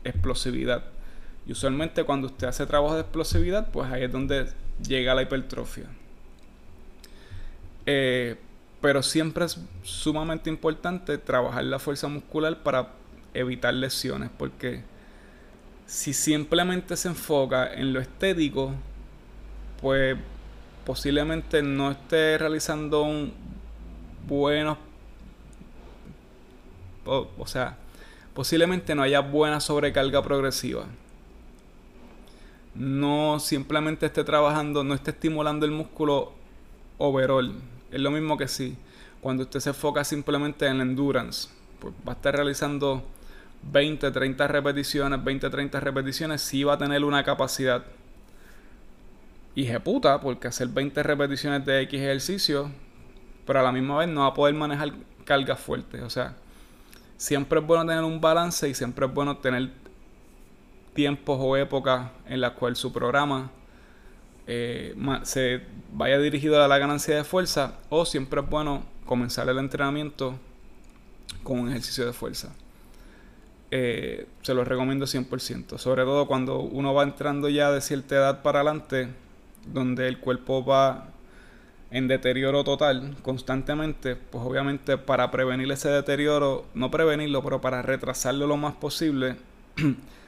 [0.05, 0.85] explosividad.
[1.51, 4.47] Usualmente cuando usted hace trabajo de explosividad, pues ahí es donde
[4.87, 5.87] llega la hipertrofia.
[7.87, 8.37] Eh,
[8.81, 12.93] pero siempre es sumamente importante trabajar la fuerza muscular para
[13.35, 14.83] evitar lesiones, porque
[15.87, 18.73] si simplemente se enfoca en lo estético,
[19.81, 20.17] pues
[20.85, 23.33] posiblemente no esté realizando un
[24.27, 24.79] buenos
[27.05, 27.77] o, sea,
[28.35, 30.85] posiblemente no haya buena sobrecarga progresiva.
[32.75, 36.33] No simplemente esté trabajando, no esté estimulando el músculo
[36.99, 37.55] overall,
[37.91, 38.77] es lo mismo que si
[39.21, 43.05] cuando usted se enfoca simplemente en la endurance, pues va a estar realizando
[43.63, 47.85] 20, 30 repeticiones, 20, 30 repeticiones, sí va a tener una capacidad.
[49.55, 52.71] Y puta, porque hacer 20 repeticiones de X ejercicio,
[53.45, 54.93] pero a la misma vez no va a poder manejar
[55.25, 56.03] cargas fuertes.
[56.03, 56.37] O sea,
[57.17, 59.71] siempre es bueno tener un balance y siempre es bueno tener
[60.95, 63.51] tiempos o épocas en las cuales su programa
[64.47, 69.59] eh, se vaya dirigido a la ganancia de fuerza o siempre es bueno comenzar el
[69.59, 70.39] entrenamiento
[71.43, 72.53] con un ejercicio de fuerza.
[73.73, 78.43] Eh, se lo recomiendo 100%, sobre todo cuando uno va entrando ya de cierta edad
[78.43, 79.09] para adelante,
[79.73, 81.11] donde el cuerpo va
[81.93, 88.47] en deterioro total constantemente, pues obviamente para prevenir ese deterioro, no prevenirlo, pero para retrasarlo
[88.47, 89.37] lo más posible,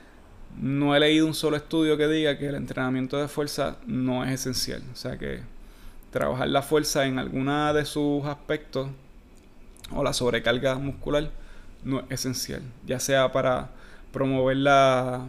[0.61, 4.33] no he leído un solo estudio que diga que el entrenamiento de fuerza no es
[4.33, 4.83] esencial.
[4.93, 5.41] O sea que
[6.11, 8.89] trabajar la fuerza en alguna de sus aspectos
[9.91, 11.31] o la sobrecarga muscular
[11.85, 12.63] no es esencial.
[12.87, 13.71] Ya sea para
[14.13, 15.25] promover la,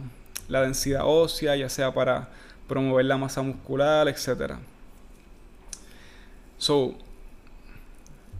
[0.48, 2.28] la densidad ósea, ya sea para
[2.68, 4.54] promover la masa muscular, etc.
[6.58, 6.94] So,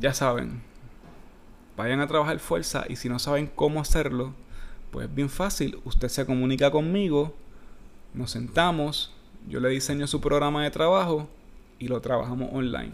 [0.00, 0.62] ya saben,
[1.76, 4.34] vayan a trabajar fuerza y si no saben cómo hacerlo,
[4.94, 7.34] pues bien fácil, usted se comunica conmigo,
[8.14, 9.12] nos sentamos,
[9.48, 11.28] yo le diseño su programa de trabajo
[11.80, 12.92] y lo trabajamos online.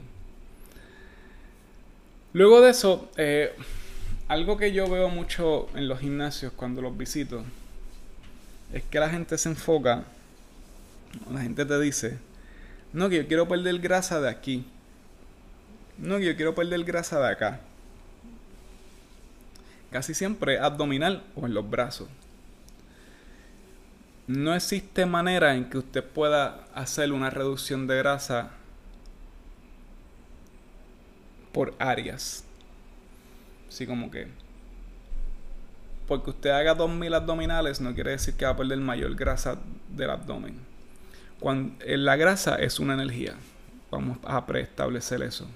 [2.33, 3.53] Luego de eso, eh,
[4.29, 7.45] algo que yo veo mucho en los gimnasios cuando los visito
[8.73, 10.05] es que la gente se enfoca,
[11.31, 12.17] la gente te dice,
[12.95, 14.65] no que yo quiero perder grasa de aquí,
[15.99, 17.61] no que yo quiero perder grasa de acá
[19.91, 22.09] casi siempre abdominal o en los brazos.
[24.27, 28.51] No existe manera en que usted pueda hacer una reducción de grasa
[31.53, 32.45] por áreas.
[33.69, 34.29] Así como que
[36.11, 40.11] porque usted haga 2000 abdominales no quiere decir que va a perder mayor grasa del
[40.11, 40.59] abdomen.
[41.39, 43.35] Cuando, eh, la grasa es una energía.
[43.93, 45.47] Vamos a preestablecer eso.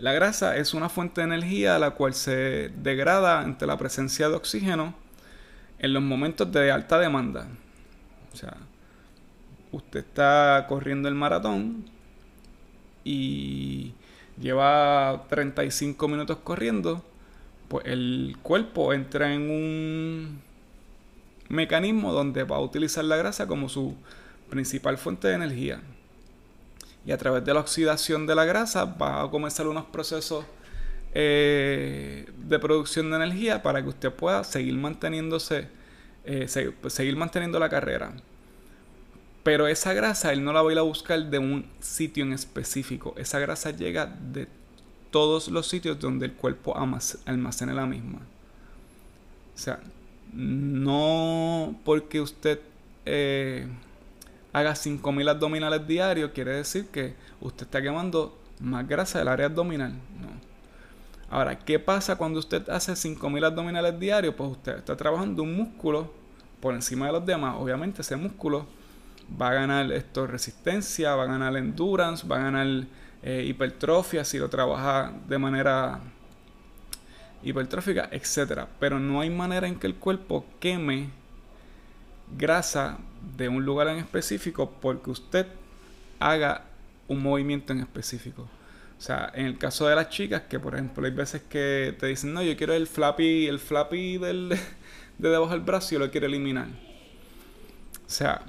[0.00, 4.34] La grasa es una fuente de energía la cual se degrada ante la presencia de
[4.34, 4.94] oxígeno
[5.78, 7.48] en los momentos de alta demanda.
[8.32, 8.56] O sea,
[9.72, 11.84] usted está corriendo el maratón
[13.04, 13.92] y
[14.40, 17.04] lleva 35 minutos corriendo
[17.68, 20.40] pues el cuerpo entra en un
[21.50, 23.94] mecanismo donde va a utilizar la grasa como su
[24.48, 25.82] principal fuente de energía.
[27.06, 30.44] Y a través de la oxidación de la grasa va a comenzar unos procesos
[31.14, 35.68] eh, de producción de energía para que usted pueda seguir manteniéndose,
[36.24, 38.12] eh, seguir manteniendo la carrera.
[39.42, 42.32] Pero esa grasa él no la va a ir a buscar de un sitio en
[42.32, 43.14] específico.
[43.16, 44.46] Esa grasa llega de
[45.10, 48.20] todos los sitios donde el cuerpo almacene la misma.
[49.54, 49.80] O sea,
[50.32, 52.60] no porque usted
[53.06, 53.66] eh,
[54.52, 59.92] haga 5.000 abdominales diarios quiere decir que usted está quemando más grasa del área abdominal.
[59.92, 60.28] No.
[61.30, 64.34] Ahora, ¿qué pasa cuando usted hace 5.000 abdominales diarios?
[64.34, 66.12] Pues usted está trabajando un músculo
[66.60, 67.54] por encima de los demás.
[67.58, 68.66] Obviamente ese músculo
[69.40, 72.66] va a ganar esto resistencia, va a ganar endurance, va a ganar
[73.22, 76.00] eh, hipertrofia, si lo trabaja de manera
[77.42, 78.66] hipertrófica, etc.
[78.78, 81.10] Pero no hay manera en que el cuerpo queme
[82.36, 82.98] grasa
[83.36, 85.46] de un lugar en específico porque usted
[86.18, 86.64] haga
[87.08, 88.48] un movimiento en específico.
[88.98, 92.06] O sea, en el caso de las chicas, que por ejemplo hay veces que te
[92.06, 94.50] dicen, no, yo quiero el flappy, el flappy del,
[95.18, 96.68] de debajo del brazo yo lo quiero eliminar.
[98.06, 98.42] O sea,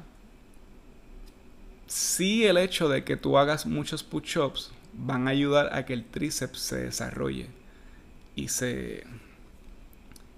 [1.88, 6.04] sí el hecho de que tú hagas muchos push-ups van a ayudar a que el
[6.04, 7.48] tríceps se desarrolle
[8.36, 9.06] y se,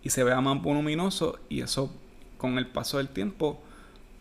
[0.04, 1.92] y se vea más voluminoso y eso
[2.44, 3.58] con el paso del tiempo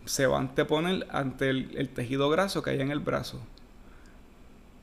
[0.04, 3.40] se va a anteponer ante el, tejido graso que hay en el brazo.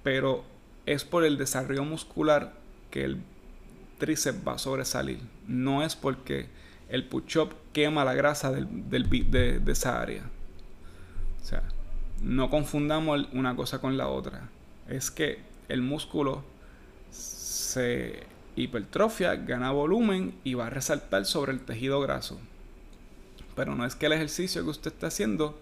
[0.04, 0.44] Pero
[0.86, 2.52] es por el desarrollo muscular
[2.92, 3.22] que el
[3.98, 5.22] tríceps va a sobresalir.
[5.48, 6.48] No es porque
[6.90, 10.24] el push-up quema la grasa del, de, de esa área.
[11.42, 11.64] O sea,
[12.22, 14.50] no confundamos una cosa con la otra.
[14.90, 16.44] Es que el músculo
[17.10, 18.22] se
[18.58, 22.38] hipertrofia, gana volumen y va a resaltar sobre el tejido graso.
[23.60, 25.60] Pero no es que el ejercicio que usted está haciendo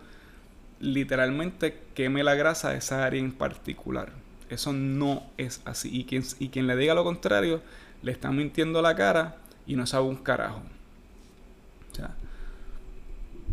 [0.80, 4.12] literalmente queme la grasa de esa área en particular.
[4.52, 5.90] Eso no es así.
[5.92, 7.60] Y quien, y le diga lo contrario,
[8.04, 10.62] le está mintiendo la cara y no sabe un carajo.
[11.92, 12.14] O sea,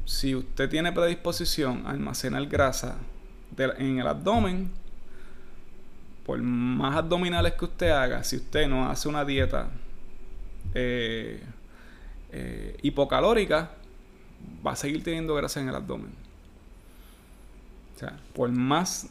[0.04, 2.98] si usted tiene predisposición a almacenar grasa
[3.56, 4.70] en el abdomen,
[6.26, 9.70] por más abdominales que usted haga, si usted no hace una dieta
[10.74, 11.42] eh,
[12.30, 13.70] eh, hipocalórica,
[14.66, 16.12] va a seguir teniendo grasa en el abdomen.
[17.94, 19.08] O sea, por más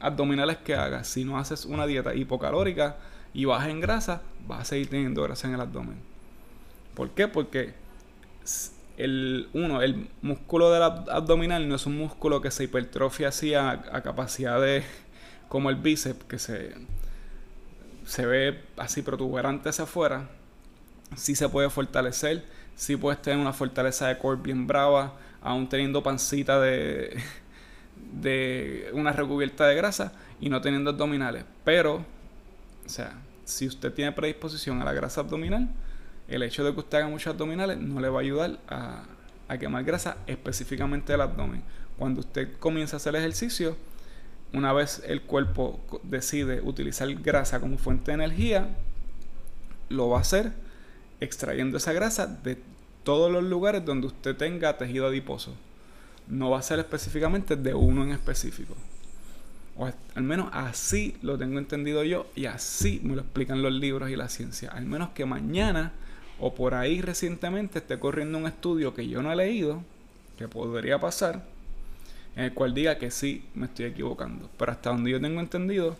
[0.00, 2.96] abdominales que hagas, si no haces una dieta hipocalórica
[3.32, 5.96] y bajas en grasa, vas a seguir teniendo grasa en el abdomen.
[6.94, 7.28] ¿Por qué?
[7.28, 7.74] Porque
[8.96, 13.80] el, uno, el músculo del abdominal no es un músculo que se hipertrofia así a,
[14.02, 14.82] capacidad de
[15.48, 16.74] como el bíceps que se,
[18.04, 20.28] se ve así protuberante hacia afuera.
[21.16, 22.44] Sí se puede fortalecer,
[22.80, 25.12] sí puedes tener una fortaleza de core bien brava,
[25.42, 27.14] aún teniendo pancita de,
[28.22, 31.44] de una recubierta de grasa y no teniendo abdominales.
[31.62, 31.96] Pero,
[32.86, 33.12] o sea,
[33.44, 35.68] si usted tiene predisposición a la grasa abdominal,
[36.26, 39.04] el hecho de que usted haga muchos abdominales no le va a ayudar a,
[39.58, 41.62] quemar grasa específicamente del abdomen.
[41.98, 43.76] Cuando usted comienza a hacer ejercicio,
[44.54, 48.68] una vez el cuerpo decide utilizar grasa como fuente de energía,
[49.90, 50.52] lo va a hacer
[51.20, 52.69] extrayendo esa grasa de
[53.04, 55.54] todos los lugares donde usted tenga tejido adiposo.
[56.28, 58.74] No va a ser específicamente de uno en específico.
[59.76, 64.10] O al menos así lo tengo entendido yo y así me lo explican los libros
[64.10, 64.70] y la ciencia.
[64.70, 65.92] Al menos que mañana
[66.38, 69.82] o por ahí recientemente esté corriendo un estudio que yo no he leído,
[70.38, 71.44] que podría pasar,
[72.36, 74.48] en el cual diga que sí me estoy equivocando.
[74.58, 75.96] Pero hasta donde yo tengo entendido,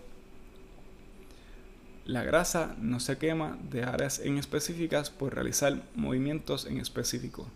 [2.10, 7.46] la grasa no se quema de áreas en específicas por realizar movimientos en específico.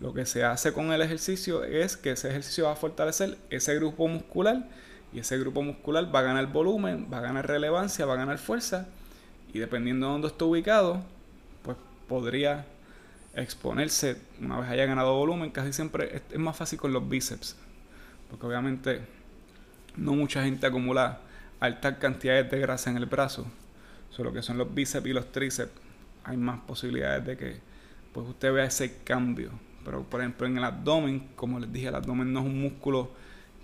[0.00, 3.76] Lo que se hace con el ejercicio es que ese ejercicio va a fortalecer ese
[3.76, 4.68] grupo muscular
[5.12, 8.38] y ese grupo muscular va a ganar volumen, va a ganar relevancia, va a ganar
[8.38, 8.88] fuerza
[9.52, 11.02] y dependiendo de dónde esté ubicado,
[12.08, 12.66] podría
[13.34, 15.50] exponerse una vez haya ganado volumen.
[15.50, 17.54] Casi siempre es, más fácil con los bíceps,
[18.28, 19.02] porque obviamente
[19.96, 21.20] no mucha gente acumula
[21.60, 23.46] altas cantidades de grasa en el brazo,
[24.10, 25.72] solo que son los bíceps y los tríceps,
[26.24, 27.56] hay más posibilidades de que
[28.12, 29.50] pues usted vea ese cambio.
[29.84, 33.10] Pero por ejemplo en el abdomen, como les dije, el abdomen no es un músculo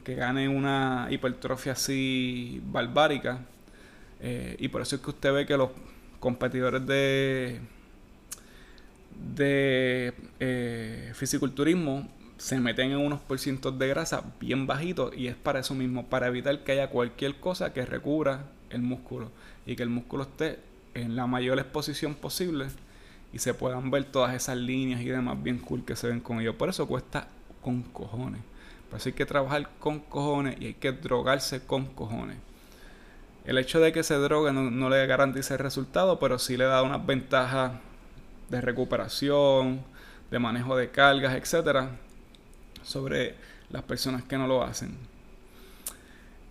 [0.04, 3.40] que gane una hipertrofia así barbárica.
[4.20, 5.70] Eh, y por eso es que usted ve que los
[6.20, 7.60] competidores de,
[9.34, 15.60] de eh, fisiculturismo se meten en unos porcientos de grasa bien bajitos y es para
[15.60, 19.30] eso mismo, para evitar que haya cualquier cosa que recubra el músculo
[19.66, 20.58] y que el músculo esté
[20.94, 22.66] en la mayor exposición posible
[23.32, 26.40] y se puedan ver todas esas líneas y demás bien cool que se ven con
[26.40, 26.54] ellos.
[26.54, 27.28] Por eso cuesta
[27.62, 28.40] con cojones.
[28.88, 32.36] Por eso hay que trabajar con cojones y hay que drogarse con cojones.
[33.44, 36.64] El hecho de que se drogue no, no le garantiza el resultado, pero sí le
[36.64, 37.72] da unas ventajas
[38.48, 39.82] de recuperación,
[40.30, 41.90] de manejo de cargas, etcétera,
[42.82, 43.34] sobre
[43.70, 44.96] las personas que no lo hacen.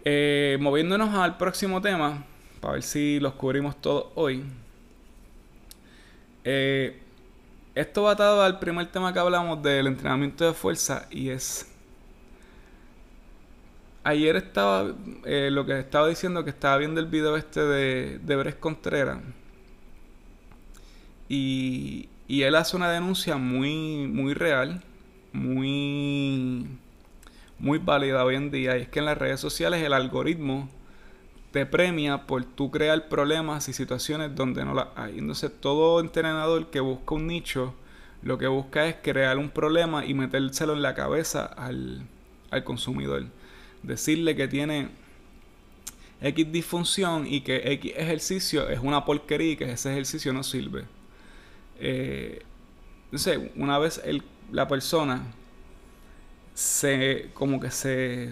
[0.06, 2.26] Eh, moviéndonos al próximo tema,
[2.64, 4.42] para ver si los cubrimos todos hoy.
[6.46, 6.98] Eh,
[7.76, 11.70] esto va atado al primer tema que hablamos del entrenamiento de fuerza y es...
[14.06, 14.94] Ayer estaba,
[15.26, 19.20] eh, lo que estaba diciendo, que estaba viendo el video este de, de Bres Contreras.
[21.28, 24.82] Y, y él hace una denuncia muy, muy real
[25.34, 26.68] muy,
[27.60, 28.78] muy válida hoy en día.
[28.78, 30.70] Y es que en las redes sociales el algoritmo
[31.54, 35.20] te premia por tú crear problemas y situaciones donde no las hay.
[35.20, 37.74] Entonces todo entrenador que busca un nicho,
[38.22, 42.06] lo que busca es crear un problema y metérselo en la cabeza al,
[42.52, 43.28] al consumidor.
[43.84, 44.90] Decirle que tiene
[46.22, 50.84] X disfunción y que X ejercicio es una porquería y que ese ejercicio no sirve.
[51.80, 52.42] Eh,
[53.06, 54.24] entonces, una vez el
[54.54, 55.24] la persona
[56.54, 58.32] se como que se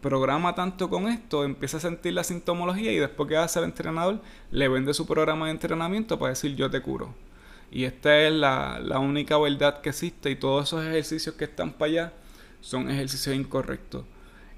[0.00, 4.20] programa tanto con esto, empieza a sentir la sintomología y después que hace el entrenador,
[4.50, 7.14] le vende su programa de entrenamiento para decir yo te curo.
[7.70, 11.90] Y esta es la, única verdad que existe y todos esos ejercicios que están para
[11.90, 12.12] allá
[12.60, 14.04] son ejercicios incorrectos.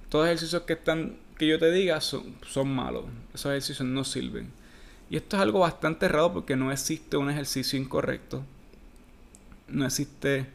[0.09, 3.05] Todos los ejercicios que están, que yo te diga, son, son malos.
[3.35, 4.51] Esos ejercicios no sirven.
[5.11, 8.43] Y esto es algo bastante raro porque no existe un ejercicio incorrecto.
[9.69, 10.47] No existe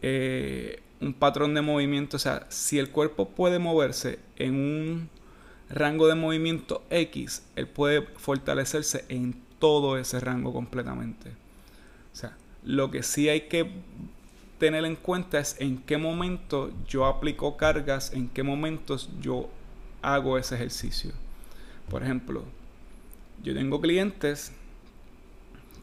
[0.00, 2.16] eh, un patrón de movimiento.
[2.16, 5.10] O sea, si el cuerpo puede moverse en un
[5.68, 11.30] rango de movimiento X, él puede fortalecerse en todo ese rango completamente.
[12.12, 13.70] O sea, lo que sí hay que
[14.58, 19.50] tener en cuenta es en qué momento yo aplico cargas, en qué momentos yo
[20.02, 21.12] hago ese ejercicio.
[21.90, 22.44] Por ejemplo,
[23.42, 24.52] yo tengo clientes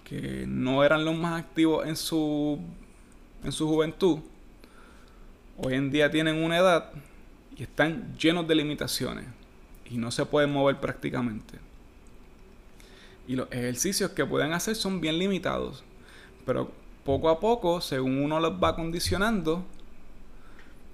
[0.06, 2.60] que no eran los más activos en su
[3.44, 4.20] en su juventud,
[5.64, 6.92] hoy en día tienen una edad
[7.56, 9.26] y están llenos de limitaciones
[9.90, 11.60] y no se pueden mover prácticamente.
[13.28, 15.84] Y los ejercicios que pueden hacer son bien limitados,
[16.46, 16.72] pero
[17.04, 19.64] poco a poco, según uno los va condicionando,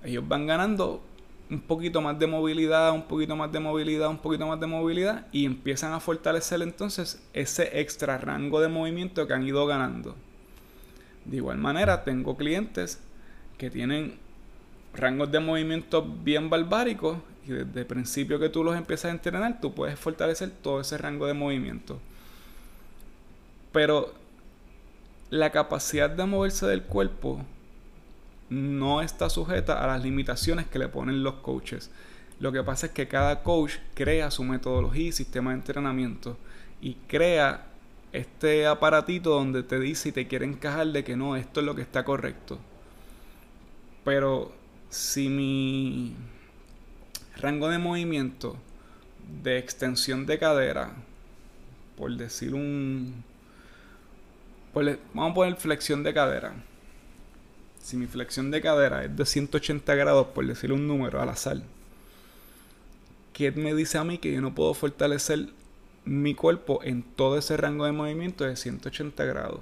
[0.04, 1.02] ellos van ganando
[1.50, 5.28] un poquito más de movilidad, un poquito más de movilidad, un poquito más de movilidad
[5.32, 10.16] y empiezan a fortalecer entonces ese extra rango de movimiento que han ido ganando.
[11.24, 13.00] De igual manera, tengo clientes
[13.58, 14.25] que tienen
[14.96, 17.18] rangos de movimiento bien barbáricos
[17.48, 20.98] y desde el principio que tú los empiezas a entrenar, tú puedes fortalecer todo ese
[20.98, 22.00] rango de movimiento.
[23.72, 24.14] Pero
[25.30, 27.44] la capacidad de moverse del cuerpo
[28.50, 31.92] no está sujeta a las limitaciones que le ponen los coaches.
[32.40, 36.38] Lo que pasa es que cada coach crea su metodología y sistema de entrenamiento
[36.82, 37.68] y crea
[38.12, 41.76] este aparatito donde te dice y te quiere encajar de que no, esto es lo
[41.76, 42.60] que está correcto.
[44.04, 44.54] Pero
[44.96, 46.16] si mi
[47.38, 48.58] rango de movimiento
[49.44, 50.94] de extensión de cadera,
[51.98, 53.24] por decir un...
[54.74, 56.54] vamos a poner flexión de cadera.
[57.82, 61.62] Si mi flexión de cadera es de 180 grados, por decir un número al azar,
[63.34, 65.50] ¿qué me dice a mí que yo no puedo fortalecer
[66.06, 69.60] mi cuerpo en todo ese rango de movimiento de 180 grados.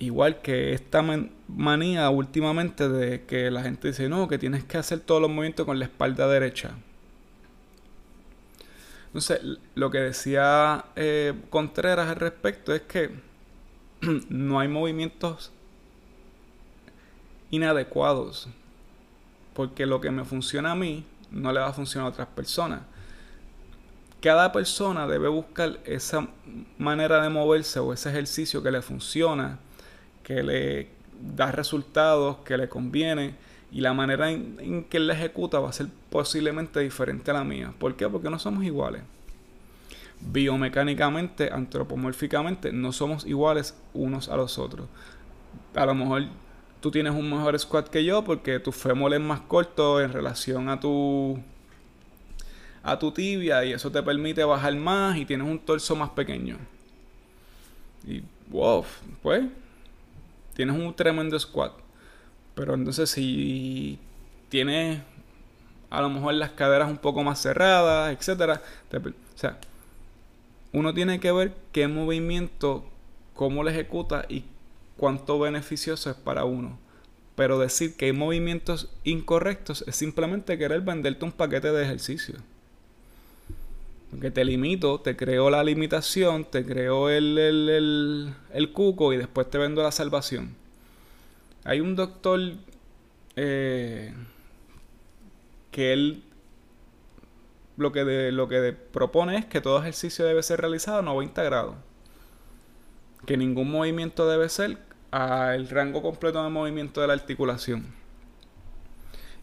[0.00, 1.04] Igual que esta
[1.46, 5.66] manía últimamente de que la gente dice, no, que tienes que hacer todos los movimientos
[5.66, 6.70] con la espalda derecha.
[9.08, 9.40] Entonces,
[9.74, 13.10] lo que decía eh, Contreras al respecto es que
[14.30, 15.52] no hay movimientos
[17.50, 18.48] inadecuados.
[19.52, 22.80] Porque lo que me funciona a mí no le va a funcionar a otras personas
[24.20, 26.28] cada persona debe buscar esa
[26.78, 29.58] manera de moverse o ese ejercicio que le funciona,
[30.22, 30.88] que le
[31.20, 33.34] da resultados, que le conviene
[33.72, 37.44] Y la manera en, que él la ejecuta va a ser posiblemente diferente a la
[37.44, 37.72] mía.
[37.78, 38.08] ¿Por qué?
[38.08, 39.02] Porque no somos iguales.
[40.20, 44.88] Biomecánicamente, antropomórficamente, no somos iguales unos a los otros.
[45.74, 46.24] A lo mejor
[46.80, 50.68] tú tienes un mejor squat que yo porque tu fémur es más corto en relación
[50.68, 51.38] a tu
[52.82, 56.56] a tu tibia y eso te permite bajar más y tienes un torso más pequeño.
[58.06, 58.84] Y wow,
[59.22, 59.44] pues
[60.54, 61.72] tienes un tremendo squat.
[62.54, 63.98] Pero entonces si
[64.48, 65.00] tienes
[65.90, 69.58] a lo mejor las caderas un poco más cerradas, etcétera, o sea,
[70.72, 72.84] uno tiene que ver qué movimiento,
[73.34, 74.44] cómo lo ejecuta y
[74.96, 76.78] cuánto beneficioso es para uno.
[77.34, 82.36] Pero decir que hay movimientos incorrectos es simplemente querer venderte un paquete de ejercicio.
[84.10, 89.48] Porque te limito, te creo la limitación, te creo el, el, el, cuco y después
[89.48, 90.56] te vendo la salvación.
[91.64, 92.40] Hay un doctor
[93.36, 94.12] eh,
[95.70, 96.24] que él
[97.76, 101.76] lo que, lo que propone es que todo ejercicio debe ser realizado a 90 grados.
[103.26, 104.78] Que ningún movimiento debe ser
[105.10, 107.86] al rango completo de movimiento de la articulación.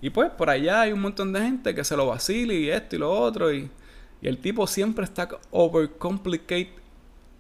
[0.01, 2.95] Y pues por allá hay un montón de gente que se lo vacila y esto
[2.95, 3.51] y lo otro.
[3.51, 3.71] Y,
[4.21, 6.73] y el tipo siempre está overcomplicate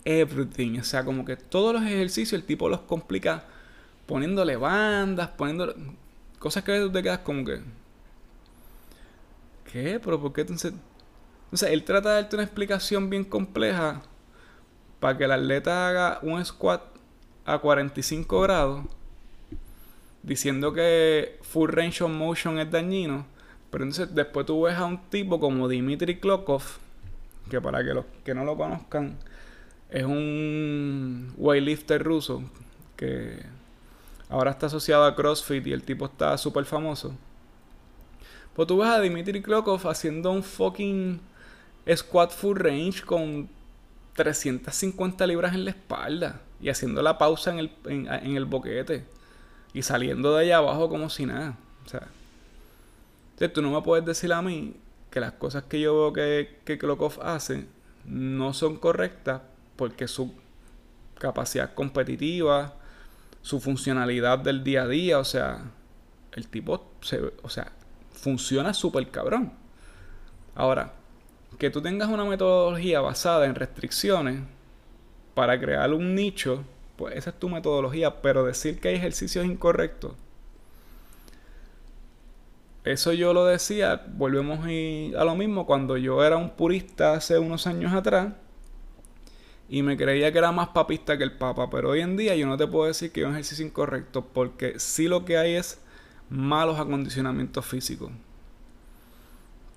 [0.05, 0.79] everything.
[0.79, 3.45] O sea, como que todos los ejercicios el tipo los complica
[4.05, 5.75] poniéndole bandas, poniendo
[6.39, 7.61] cosas que tú te quedas como que.
[9.71, 9.99] ¿Qué?
[9.99, 10.73] ¿Pero por qué entonces?
[11.51, 14.01] O él trata de darte una explicación bien compleja
[14.99, 16.81] para que el atleta haga un squat
[17.45, 18.85] a 45 grados
[20.23, 23.25] diciendo que full range of motion es dañino.
[23.71, 26.63] Pero entonces después tú ves a un tipo como Dimitri Klokov,
[27.49, 29.17] que para que los que no lo conozcan,
[29.89, 32.43] es un weightlifter ruso
[32.95, 33.43] que
[34.29, 37.15] ahora está asociado a CrossFit y el tipo está súper famoso.
[38.55, 41.19] Pues tú ves a Dimitri Klokov haciendo un fucking
[41.95, 43.49] squat full range con
[44.15, 49.05] 350 libras en la espalda y haciendo la pausa en el, en, el boquete
[49.73, 51.55] y saliendo de allá abajo como si nada.
[51.85, 52.07] O sea,
[53.53, 54.75] tú no me puedes decir a mí
[55.11, 57.67] que las cosas que yo veo que, que Klokov hace
[58.05, 59.41] no son correctas
[59.75, 60.33] porque su
[61.19, 62.73] capacidad competitiva,
[63.41, 65.71] su funcionalidad del día a día, o sea,
[66.33, 67.71] el tipo se, o sea,
[68.11, 69.53] funciona súper cabrón.
[70.55, 70.93] Ahora,
[71.57, 74.41] que tú tengas una metodología basada en restricciones
[75.33, 76.63] para crear un nicho,
[76.95, 80.13] pues esa es tu metodología, pero decir que hay ejercicios incorrectos,
[82.83, 87.67] eso yo lo decía, volvemos a lo mismo cuando yo era un purista hace unos
[87.67, 88.33] años atrás
[89.69, 92.47] y me creía que era más papista que el papa, pero hoy en día yo
[92.47, 95.81] no te puedo decir que hay un ejercicio incorrecto porque sí lo que hay es
[96.29, 98.11] malos acondicionamientos físicos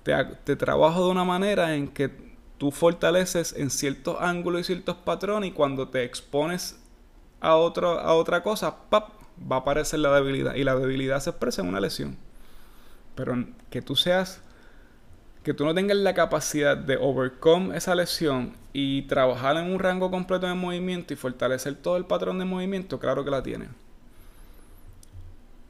[0.03, 2.09] te, trabajo de una manera en que
[2.57, 6.79] tú fortaleces en ciertos ángulos y ciertos patrones y cuando te expones
[7.39, 9.09] a, otro, a otra cosa, ¡pap!
[9.51, 12.17] va a aparecer la debilidad y la debilidad se expresa en una lesión.
[13.15, 14.41] Pero que tú seas,
[15.43, 20.11] que tú no tengas la capacidad de overcome esa lesión y trabajar en un rango
[20.11, 23.69] completo de movimiento y fortalecer todo el patrón de movimiento, claro que la tienes.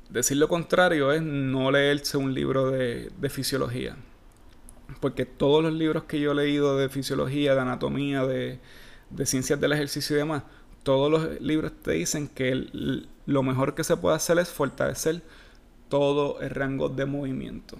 [0.10, 3.96] Decir lo contrario es no leerse un libro de fisiología
[5.00, 8.60] porque todos los libros que yo he leído de fisiología, de anatomía, de,
[9.24, 10.44] ciencias del ejercicio y demás,
[10.84, 12.68] todos los libros te dicen que
[13.26, 15.22] lo mejor que se puede hacer es fortalecer
[15.92, 17.78] todo el rango de movimiento.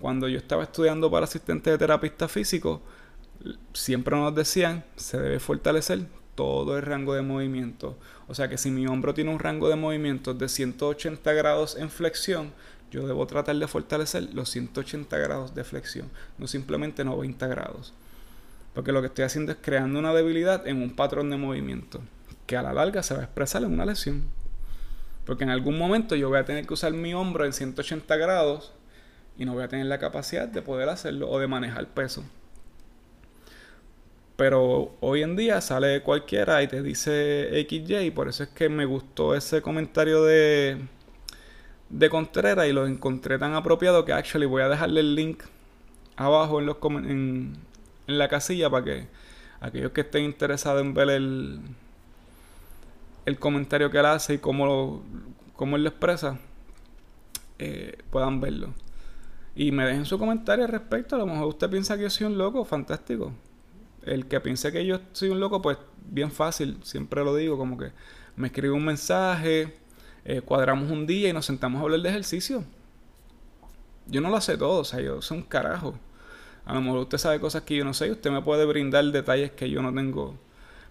[0.00, 2.80] Cuando yo estaba estudiando para asistente de terapista físico,
[3.72, 6.06] siempre nos decían, se debe fortalecer
[6.36, 7.98] todo el rango de movimiento.
[8.28, 11.90] O sea que si mi hombro tiene un rango de movimiento de 180 grados en
[11.90, 12.52] flexión,
[12.92, 16.08] yo debo tratar de fortalecer los 180 grados de flexión,
[16.38, 17.94] no simplemente 90 grados.
[18.74, 22.00] Porque lo que estoy haciendo es creando una debilidad en un patrón de movimiento,
[22.46, 24.37] que a la larga se va a expresar en una lesión.
[25.28, 28.72] Porque en algún momento yo voy a tener que usar mi hombro en 180 grados
[29.36, 32.24] y no voy a tener la capacidad de poder hacerlo o de manejar peso.
[34.36, 38.86] Pero hoy en día sale cualquiera y te dice XY, por eso es que me
[38.86, 40.78] gustó ese comentario de
[41.90, 45.42] de Contreras y lo encontré tan apropiado que actually voy a dejarle el link
[46.16, 47.52] abajo en, los en,
[48.06, 49.08] en la casilla para que
[49.60, 51.60] aquellos que estén interesados en ver el,
[53.28, 55.02] el comentario que él hace y cómo, lo,
[55.54, 56.38] cómo él lo expresa,
[57.58, 58.74] eh, puedan verlo.
[59.54, 61.16] Y me dejen su comentario al respecto.
[61.16, 63.32] A lo mejor usted piensa que yo soy un loco, fantástico.
[64.02, 65.78] El que piense que yo soy un loco, pues
[66.10, 67.92] bien fácil, siempre lo digo, como que
[68.36, 69.74] me escribe un mensaje
[70.24, 72.62] eh, cuadramos un día y nos sentamos a hablar de ejercicio.
[74.06, 75.98] Yo no lo sé todo, o sea, yo soy un carajo.
[76.66, 79.04] A lo mejor usted sabe cosas que yo no sé y usted me puede brindar
[79.06, 80.38] detalles que yo no tengo.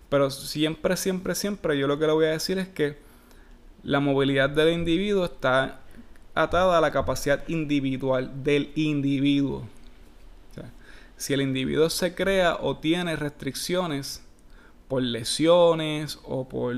[0.09, 2.97] Pero siempre, siempre, siempre yo lo que le voy a decir es que
[3.83, 5.81] la movilidad del individuo está
[6.33, 9.67] atada a la capacidad individual del individuo.
[11.17, 14.21] si el individuo se crea o tiene restricciones
[14.87, 16.75] por lesiones o por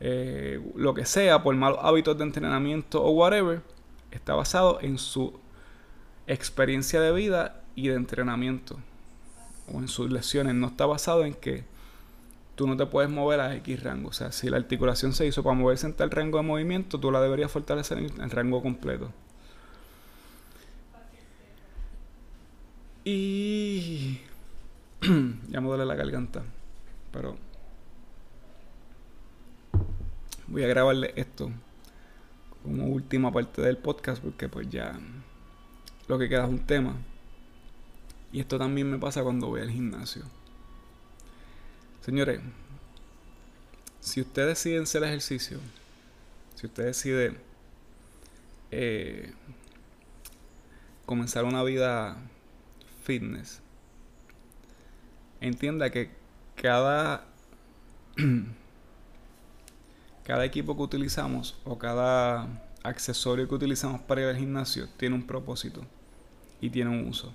[0.00, 3.62] eh, lo que sea, por malos hábitos de entrenamiento o whatever,
[4.10, 5.38] está basado en su
[6.26, 8.78] experiencia de vida y de entrenamiento
[9.72, 10.54] o en sus lesiones.
[10.54, 11.64] No está basado en que
[12.54, 14.08] tú no te puedes mover a X rango.
[14.10, 17.10] O sea, si la articulación se hizo para moverse en tal rango de movimiento, tú
[17.10, 19.10] la deberías fortalecer en el rango completo.
[23.04, 24.20] Y
[25.48, 26.42] ya me duele la garganta.
[27.12, 27.36] Pero
[30.46, 31.50] voy a grabarle esto
[32.62, 34.98] como última parte del podcast porque pues ya
[36.08, 36.96] lo que queda es un tema.
[38.32, 40.24] Y esto también me pasa cuando voy al gimnasio.
[42.04, 42.40] Señores,
[44.00, 45.60] si usted decide hacer ejercicio,
[46.56, 47.36] si usted decide
[48.72, 49.32] eh,
[51.06, 52.16] comenzar una vida
[53.04, 53.60] fitness,
[55.40, 56.10] entienda que
[56.56, 57.24] cada,
[60.24, 62.48] cada equipo que utilizamos o cada
[62.82, 65.86] accesorio que utilizamos para ir al gimnasio tiene un propósito
[66.60, 67.32] y tiene un uso.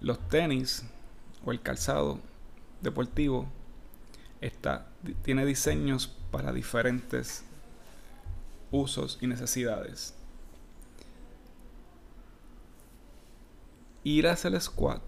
[0.00, 0.84] Los tenis
[1.44, 2.20] o el calzado
[2.80, 3.46] deportivo
[4.40, 4.86] está,
[5.22, 7.44] tiene diseños para diferentes
[8.70, 10.14] usos y necesidades.
[14.02, 15.02] Ir a hacer squat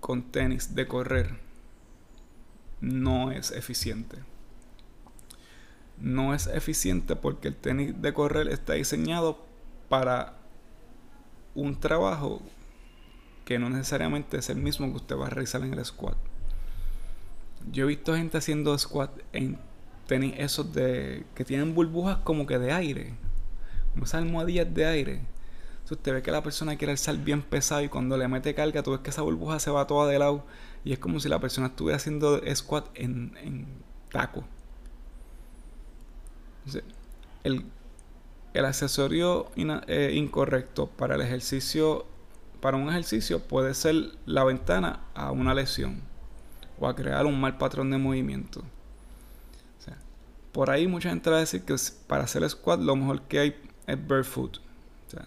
[0.00, 1.38] con tenis de correr
[2.80, 4.18] no es eficiente.
[5.98, 9.38] No es eficiente porque el tenis de correr está diseñado
[9.88, 10.36] para
[11.54, 12.42] un trabajo
[13.44, 16.16] que no necesariamente es el mismo que usted va a realizar en el squat.
[17.70, 19.58] Yo he visto gente haciendo squat en
[20.06, 23.14] tenis esos de que tienen burbujas como que de aire,
[23.92, 25.20] como esas almohadillas de aire.
[25.84, 28.82] Si usted ve que la persona quiere alzar bien pesado y cuando le mete carga,
[28.82, 30.44] tú ves que esa burbuja se va toda de lado
[30.84, 33.66] y es como si la persona estuviera haciendo squat en, en
[34.10, 34.44] taco.
[37.44, 37.64] el,
[38.54, 42.06] el accesorio eh, incorrecto para el ejercicio
[42.62, 46.00] para un ejercicio puede ser la ventana a una lesión
[46.78, 48.62] o a crear un mal patrón de movimiento.
[50.52, 51.74] por ahí mucha gente va a decir que
[52.06, 53.56] para hacer squat lo mejor que hay
[53.86, 54.58] es barefoot.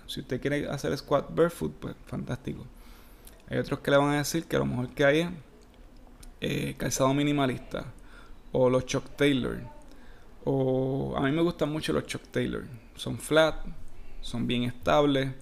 [0.07, 2.65] Si usted quiere hacer squat barefoot, pues fantástico.
[3.49, 5.29] Hay otros que le van a decir que lo mejor que hay es
[6.39, 7.85] eh, calzado minimalista
[8.53, 9.59] o los Chuck Taylor.
[10.45, 12.63] O a mí me gustan mucho los Chuck Taylor.
[12.95, 13.55] Son flat,
[14.21, 15.33] son bien estables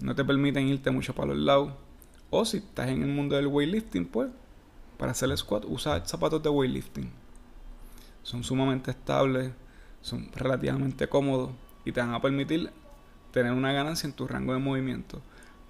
[0.00, 1.72] no te permiten irte mucho para los lados.
[2.30, 4.30] O si estás en el mundo del weightlifting, pues
[4.98, 7.10] para hacer el squat usa zapatos de weightlifting.
[8.22, 9.52] Son sumamente estables,
[10.00, 11.50] son relativamente cómodos
[11.84, 12.70] y te van a permitir
[13.32, 15.20] tener una ganancia en tu rango de movimiento.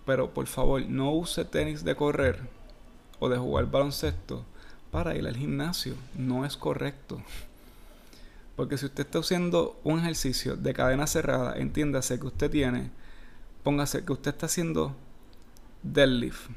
[0.07, 2.41] Pero por favor, no use tenis de correr
[3.19, 4.45] o de jugar baloncesto
[4.91, 5.95] para ir al gimnasio.
[6.17, 7.23] No es correcto.
[8.57, 12.91] Porque si usted está haciendo un ejercicio de cadena cerrada, entiéndase que usted tiene
[13.65, 14.95] póngase que usted está haciendo
[15.83, 16.51] deadlift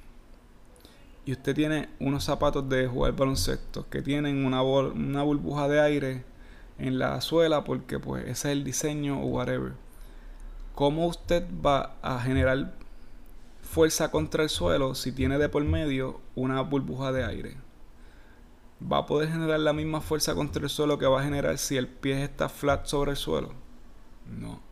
[1.25, 6.23] y usted tiene unos zapatos de jugar baloncesto que tienen una, una burbuja de aire
[6.77, 9.73] en la suela porque pues ese es el diseño o whatever.
[10.75, 12.73] ¿Cómo usted va a generar
[13.61, 17.57] fuerza contra el suelo si tiene de por medio una burbuja de aire?
[18.79, 21.77] ¿Va a poder generar la misma fuerza contra el suelo que va a generar si
[21.77, 23.53] el pie está flat sobre el suelo?
[24.25, 24.66] No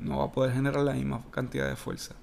[0.00, 2.14] no va a poder generar la misma cantidad de fuerza.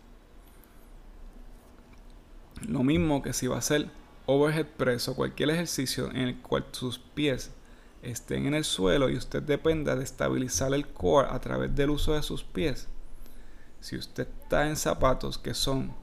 [2.68, 3.90] Lo mismo que si va a hacer
[4.26, 7.52] overhead press o cualquier ejercicio en el cual sus pies
[8.02, 12.14] estén en el suelo y usted dependa de estabilizar el core a través del uso
[12.14, 12.88] de sus pies.
[13.80, 15.94] Si usted está en zapatos que son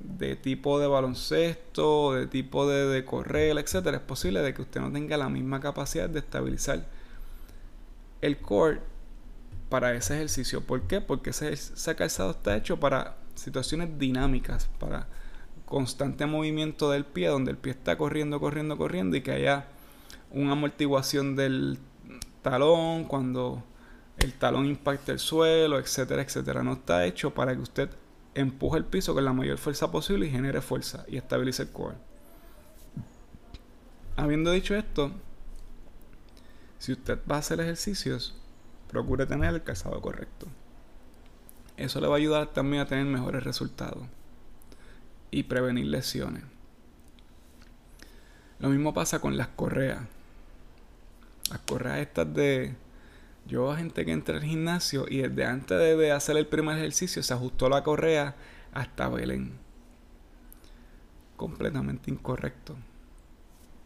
[0.00, 4.80] de tipo de baloncesto, de tipo de, de correr, etcétera, es posible de que usted
[4.80, 6.86] no tenga la misma capacidad de estabilizar
[8.20, 8.80] el core
[9.68, 10.60] para ese ejercicio.
[10.62, 11.00] ¿Por qué?
[11.00, 15.08] Porque ese, calzado está hecho para situaciones dinámicas, para
[15.64, 19.66] constante movimiento del pie, donde el pie está corriendo, corriendo, corriendo y que haya
[20.30, 21.78] una amortiguación del
[22.42, 23.64] talón cuando
[24.18, 26.62] el talón impacta el suelo, etcétera, etcétera.
[26.62, 27.90] No está hecho para que usted
[28.34, 31.96] empuje el piso con la mayor fuerza posible y genere fuerza y estabilice el core.
[34.16, 35.12] Habiendo dicho esto,
[36.78, 38.34] Si usted va a hacer ejercicios,
[38.88, 40.46] procure tener el calzado correcto.
[41.76, 44.06] Eso le va a ayudar también a tener mejores resultados
[45.30, 46.44] y prevenir lesiones.
[48.58, 50.00] Lo mismo pasa con las correas.
[51.50, 52.74] Las correas estas de...
[53.46, 57.22] Yo veo gente que entra al gimnasio y desde antes de hacer el primer ejercicio
[57.22, 58.34] se ajustó la correa
[58.72, 59.52] hasta Belén.
[61.36, 62.76] Completamente incorrecto.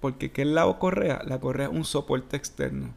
[0.00, 1.22] Porque ¿qué es la correa?
[1.26, 2.94] La correa es un soporte externo.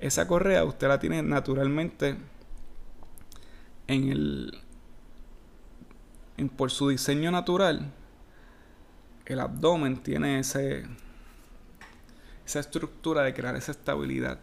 [0.00, 2.16] Esa correa usted la tiene naturalmente
[3.86, 4.58] en el...
[6.56, 7.92] Por su diseño natural,
[9.26, 10.86] el abdomen tiene ese,
[12.46, 14.38] esa estructura de crear esa estabilidad.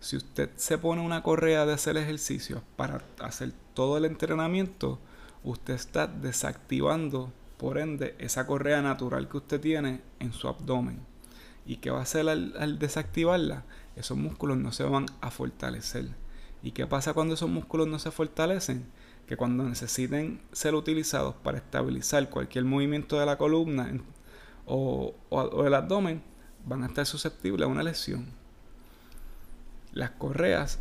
[0.00, 5.00] Si usted se pone una correa de hacer ejercicios para hacer todo el entrenamiento,
[5.44, 11.00] usted está desactivando, por ende, esa correa natural que usted tiene en su abdomen.
[11.66, 13.64] ¿Y qué va a hacer al, desactivarla?
[13.98, 16.06] Esos músculos no se van a fortalecer.
[16.62, 18.86] ¿Y qué pasa cuando esos músculos no se fortalecen?
[19.26, 23.92] Que cuando necesiten ser utilizados para estabilizar cualquier movimiento de la columna
[24.66, 26.22] o, o, el abdomen,
[26.64, 28.26] van a estar susceptibles a una lesión.
[29.92, 30.78] Las correas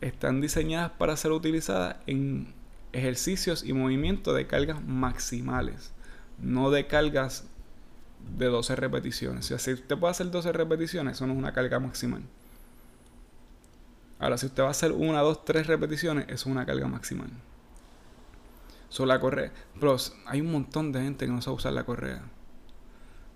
[0.00, 2.54] están diseñadas para ser utilizadas en
[2.92, 5.92] ejercicios y movimientos de cargas maximales,
[6.38, 7.48] no de cargas
[8.36, 9.44] de 12 repeticiones.
[9.44, 12.22] O sea, si usted puede hacer 12 repeticiones, eso no es una carga maximal.
[14.18, 17.30] Ahora, si usted va a hacer 1, 2, 3 repeticiones, eso es una carga maximal.
[18.88, 19.52] Solo la correa.
[19.78, 19.96] Pero
[20.26, 22.22] hay un montón de gente que no sabe usar la correa.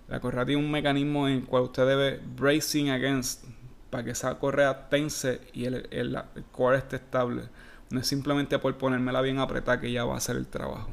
[0.09, 3.45] La correa tiene un mecanismo en el cual usted debe bracing against
[3.89, 7.43] para que esa correa tense y el, el, el core esté estable.
[7.89, 10.89] No es simplemente por ponérmela bien apretada que ya va a hacer el trabajo.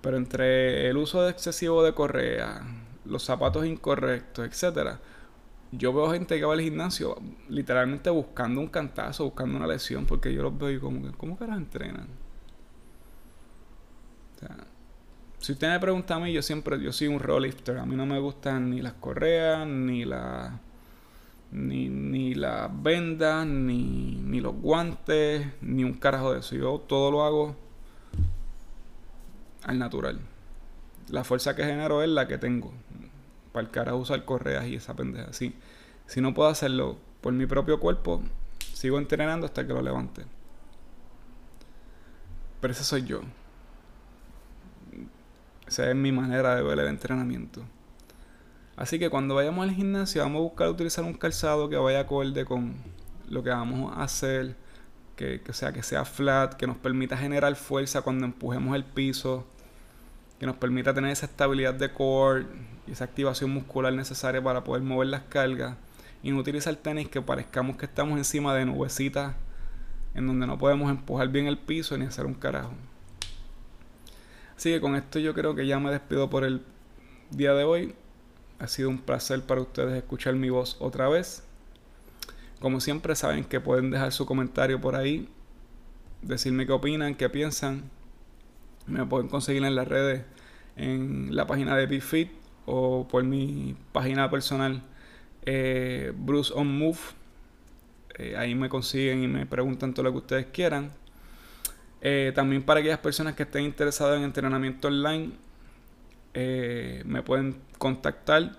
[0.00, 2.62] Pero entre el uso excesivo de correa,
[3.04, 5.00] los zapatos incorrectos, etcétera,
[5.72, 7.16] yo veo gente que va al gimnasio
[7.48, 11.38] literalmente buscando un cantazo, buscando una lesión, porque yo los veo y como que, ¿cómo
[11.38, 12.06] que las entrenan?
[15.40, 18.06] si usted me pregunta a mí, yo siempre, yo soy un rolifter, a mí no
[18.06, 20.60] me gustan ni las correas, ni la
[21.50, 26.56] ni, ni las vendas, ni, ni los guantes, ni un carajo de eso.
[26.56, 27.56] Yo todo lo hago
[29.68, 30.18] al natural.
[31.08, 32.72] La fuerza que genero es la que tengo.
[33.52, 35.32] Para el carajo usar correas y esa pendeja.
[35.32, 35.54] Si,
[36.06, 38.22] si no puedo hacerlo por mi propio cuerpo,
[38.72, 40.24] sigo entrenando hasta que lo levante.
[42.60, 43.20] Pero ese soy yo.
[45.66, 47.62] Esa es mi manera de ver el entrenamiento.
[48.76, 52.44] Así que cuando vayamos al gimnasio vamos a buscar utilizar un calzado que vaya acorde
[52.44, 52.76] con
[53.28, 54.56] lo que vamos a hacer
[55.18, 59.44] que, sea, que sea flat, que nos permita generar fuerza cuando empujemos el piso,
[60.38, 62.46] que nos permita tener esa estabilidad de core
[62.86, 65.76] y esa activación muscular necesaria para poder mover las cargas
[66.22, 69.34] y no utilizar tenis que parezcamos que estamos encima de nubecitas
[70.14, 72.72] en donde no podemos empujar bien el piso ni hacer un carajo.
[74.56, 76.62] Así que con esto yo creo que ya me despido por el
[77.30, 77.94] día de hoy.
[78.58, 81.44] Ha sido un placer para ustedes escuchar mi voz otra vez.
[82.58, 85.28] Como siempre saben que pueden dejar su comentario por ahí,
[86.22, 87.88] decirme qué opinan, qué piensan.
[88.88, 90.24] Me pueden conseguir en las redes,
[90.76, 92.30] en la página de BeFit
[92.66, 94.82] o por mi página personal
[95.42, 96.98] eh, Bruce on Move.
[98.18, 100.90] Eh, ahí me consiguen y me preguntan todo lo que ustedes quieran.
[102.00, 105.32] Eh, también para aquellas personas que estén interesadas en entrenamiento online,
[107.04, 108.56] me pueden contactar.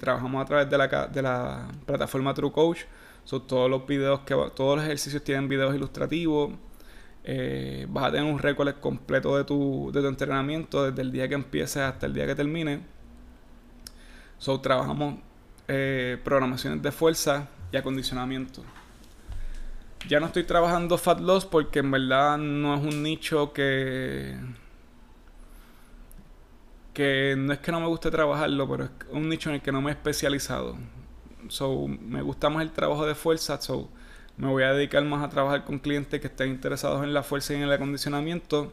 [0.00, 2.80] trabajamos a través de la, de la plataforma True Coach
[3.24, 6.52] son todos los videos que todos los ejercicios tienen videos ilustrativos.
[7.26, 11.26] Eh, vas a tener un récord completo de tu, de tu entrenamiento desde el día
[11.26, 12.82] que empieces hasta el día que termine.
[14.38, 15.16] So, trabajamos
[15.68, 18.62] eh, programaciones de fuerza y acondicionamiento.
[20.06, 24.36] Ya no estoy trabajando fat loss porque en verdad no es un nicho que
[26.92, 29.72] que no es que no me guste trabajarlo, pero es un nicho en el que
[29.72, 30.76] no me he especializado.
[31.48, 33.88] So, me gusta más el trabajo de fuerza, so
[34.36, 37.52] me voy a dedicar más a trabajar con clientes que estén interesados en la fuerza
[37.52, 38.72] y en el acondicionamiento.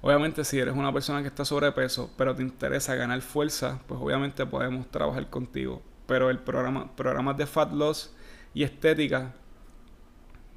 [0.00, 4.44] Obviamente, si eres una persona que está sobrepeso, pero te interesa ganar fuerza, pues obviamente
[4.46, 5.82] podemos trabajar contigo.
[6.06, 8.12] Pero el programa, programas de fat loss
[8.54, 9.32] y estética,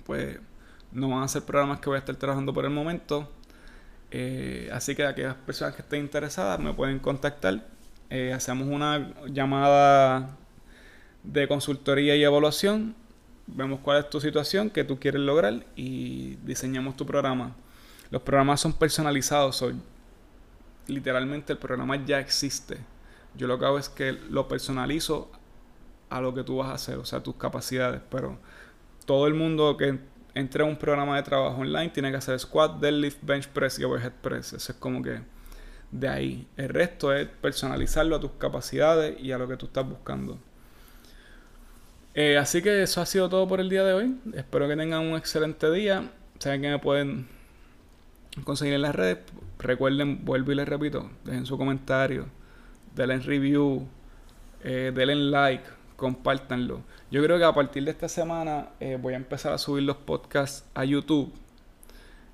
[0.06, 0.40] pues
[0.92, 3.30] no van a ser programas que voy a estar trabajando por el momento.
[4.12, 7.68] Eh, así que aquellas personas que estén interesadas me pueden contactar.
[8.10, 10.38] Eh, hacemos una llamada
[11.24, 12.96] de consultoría y evaluación.
[13.48, 17.56] Vemos cuál es tu situación, que tú quieres lograr y diseñamos tu programa.
[18.10, 19.76] Los programas son personalizados hoy.
[20.88, 22.78] Literalmente el programa ya existe.
[23.36, 25.32] Yo lo que hago es que lo personalizo
[26.10, 28.02] a lo que tú vas a hacer, o sea, tus capacidades.
[28.10, 28.38] Pero
[29.06, 30.00] todo el mundo que
[30.34, 33.84] entre a un programa de trabajo online tiene que hacer squat, deadlift, bench press y
[33.84, 34.54] overhead press.
[34.54, 35.22] Eso es como que
[35.92, 36.48] de ahí.
[36.58, 40.38] El resto es personalizarlo a tus capacidades y a lo que tú estás buscando.
[42.16, 44.16] Eh, así que eso ha sido todo por el día de hoy.
[44.34, 46.10] Espero que tengan un excelente día.
[46.40, 47.28] Saben que me pueden
[48.44, 49.20] conseguir en las redes.
[49.60, 52.28] Recuerden, vuelvo y les repito, dejen su comentario,
[52.94, 53.88] denle review,
[54.64, 55.64] eh, denle like,
[55.96, 56.82] compártanlo.
[57.10, 59.98] Yo creo que a partir de esta semana eh, voy a empezar a subir los
[59.98, 61.34] podcasts a YouTube.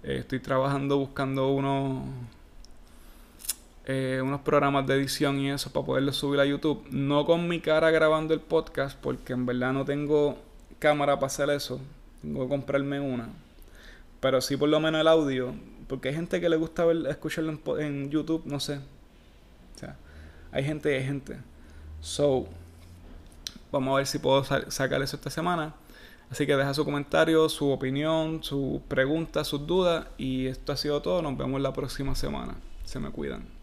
[0.03, 2.03] Eh, estoy trabajando buscando unos
[3.85, 6.85] eh, unos programas de edición y eso para poderlo subir a YouTube.
[6.91, 10.37] No con mi cara grabando el podcast, porque en verdad no tengo
[10.79, 11.81] cámara para hacer eso.
[12.21, 13.29] Tengo que comprarme una.
[14.19, 15.53] Pero sí por lo menos el audio.
[15.87, 18.77] Porque hay gente que le gusta ver, escucharlo en, YouTube, no sé.
[19.75, 19.97] O sea,
[20.51, 21.37] hay gente y hay gente.
[21.99, 22.47] So,
[23.71, 25.75] vamos a ver si puedo sacar eso esta semana.
[26.29, 30.05] Así que deja su comentario, su opinión, sus preguntas, sus dudas.
[30.17, 31.21] Y esto ha sido todo.
[31.21, 32.55] Nos vemos la próxima semana.
[32.85, 33.60] Se me cuidan.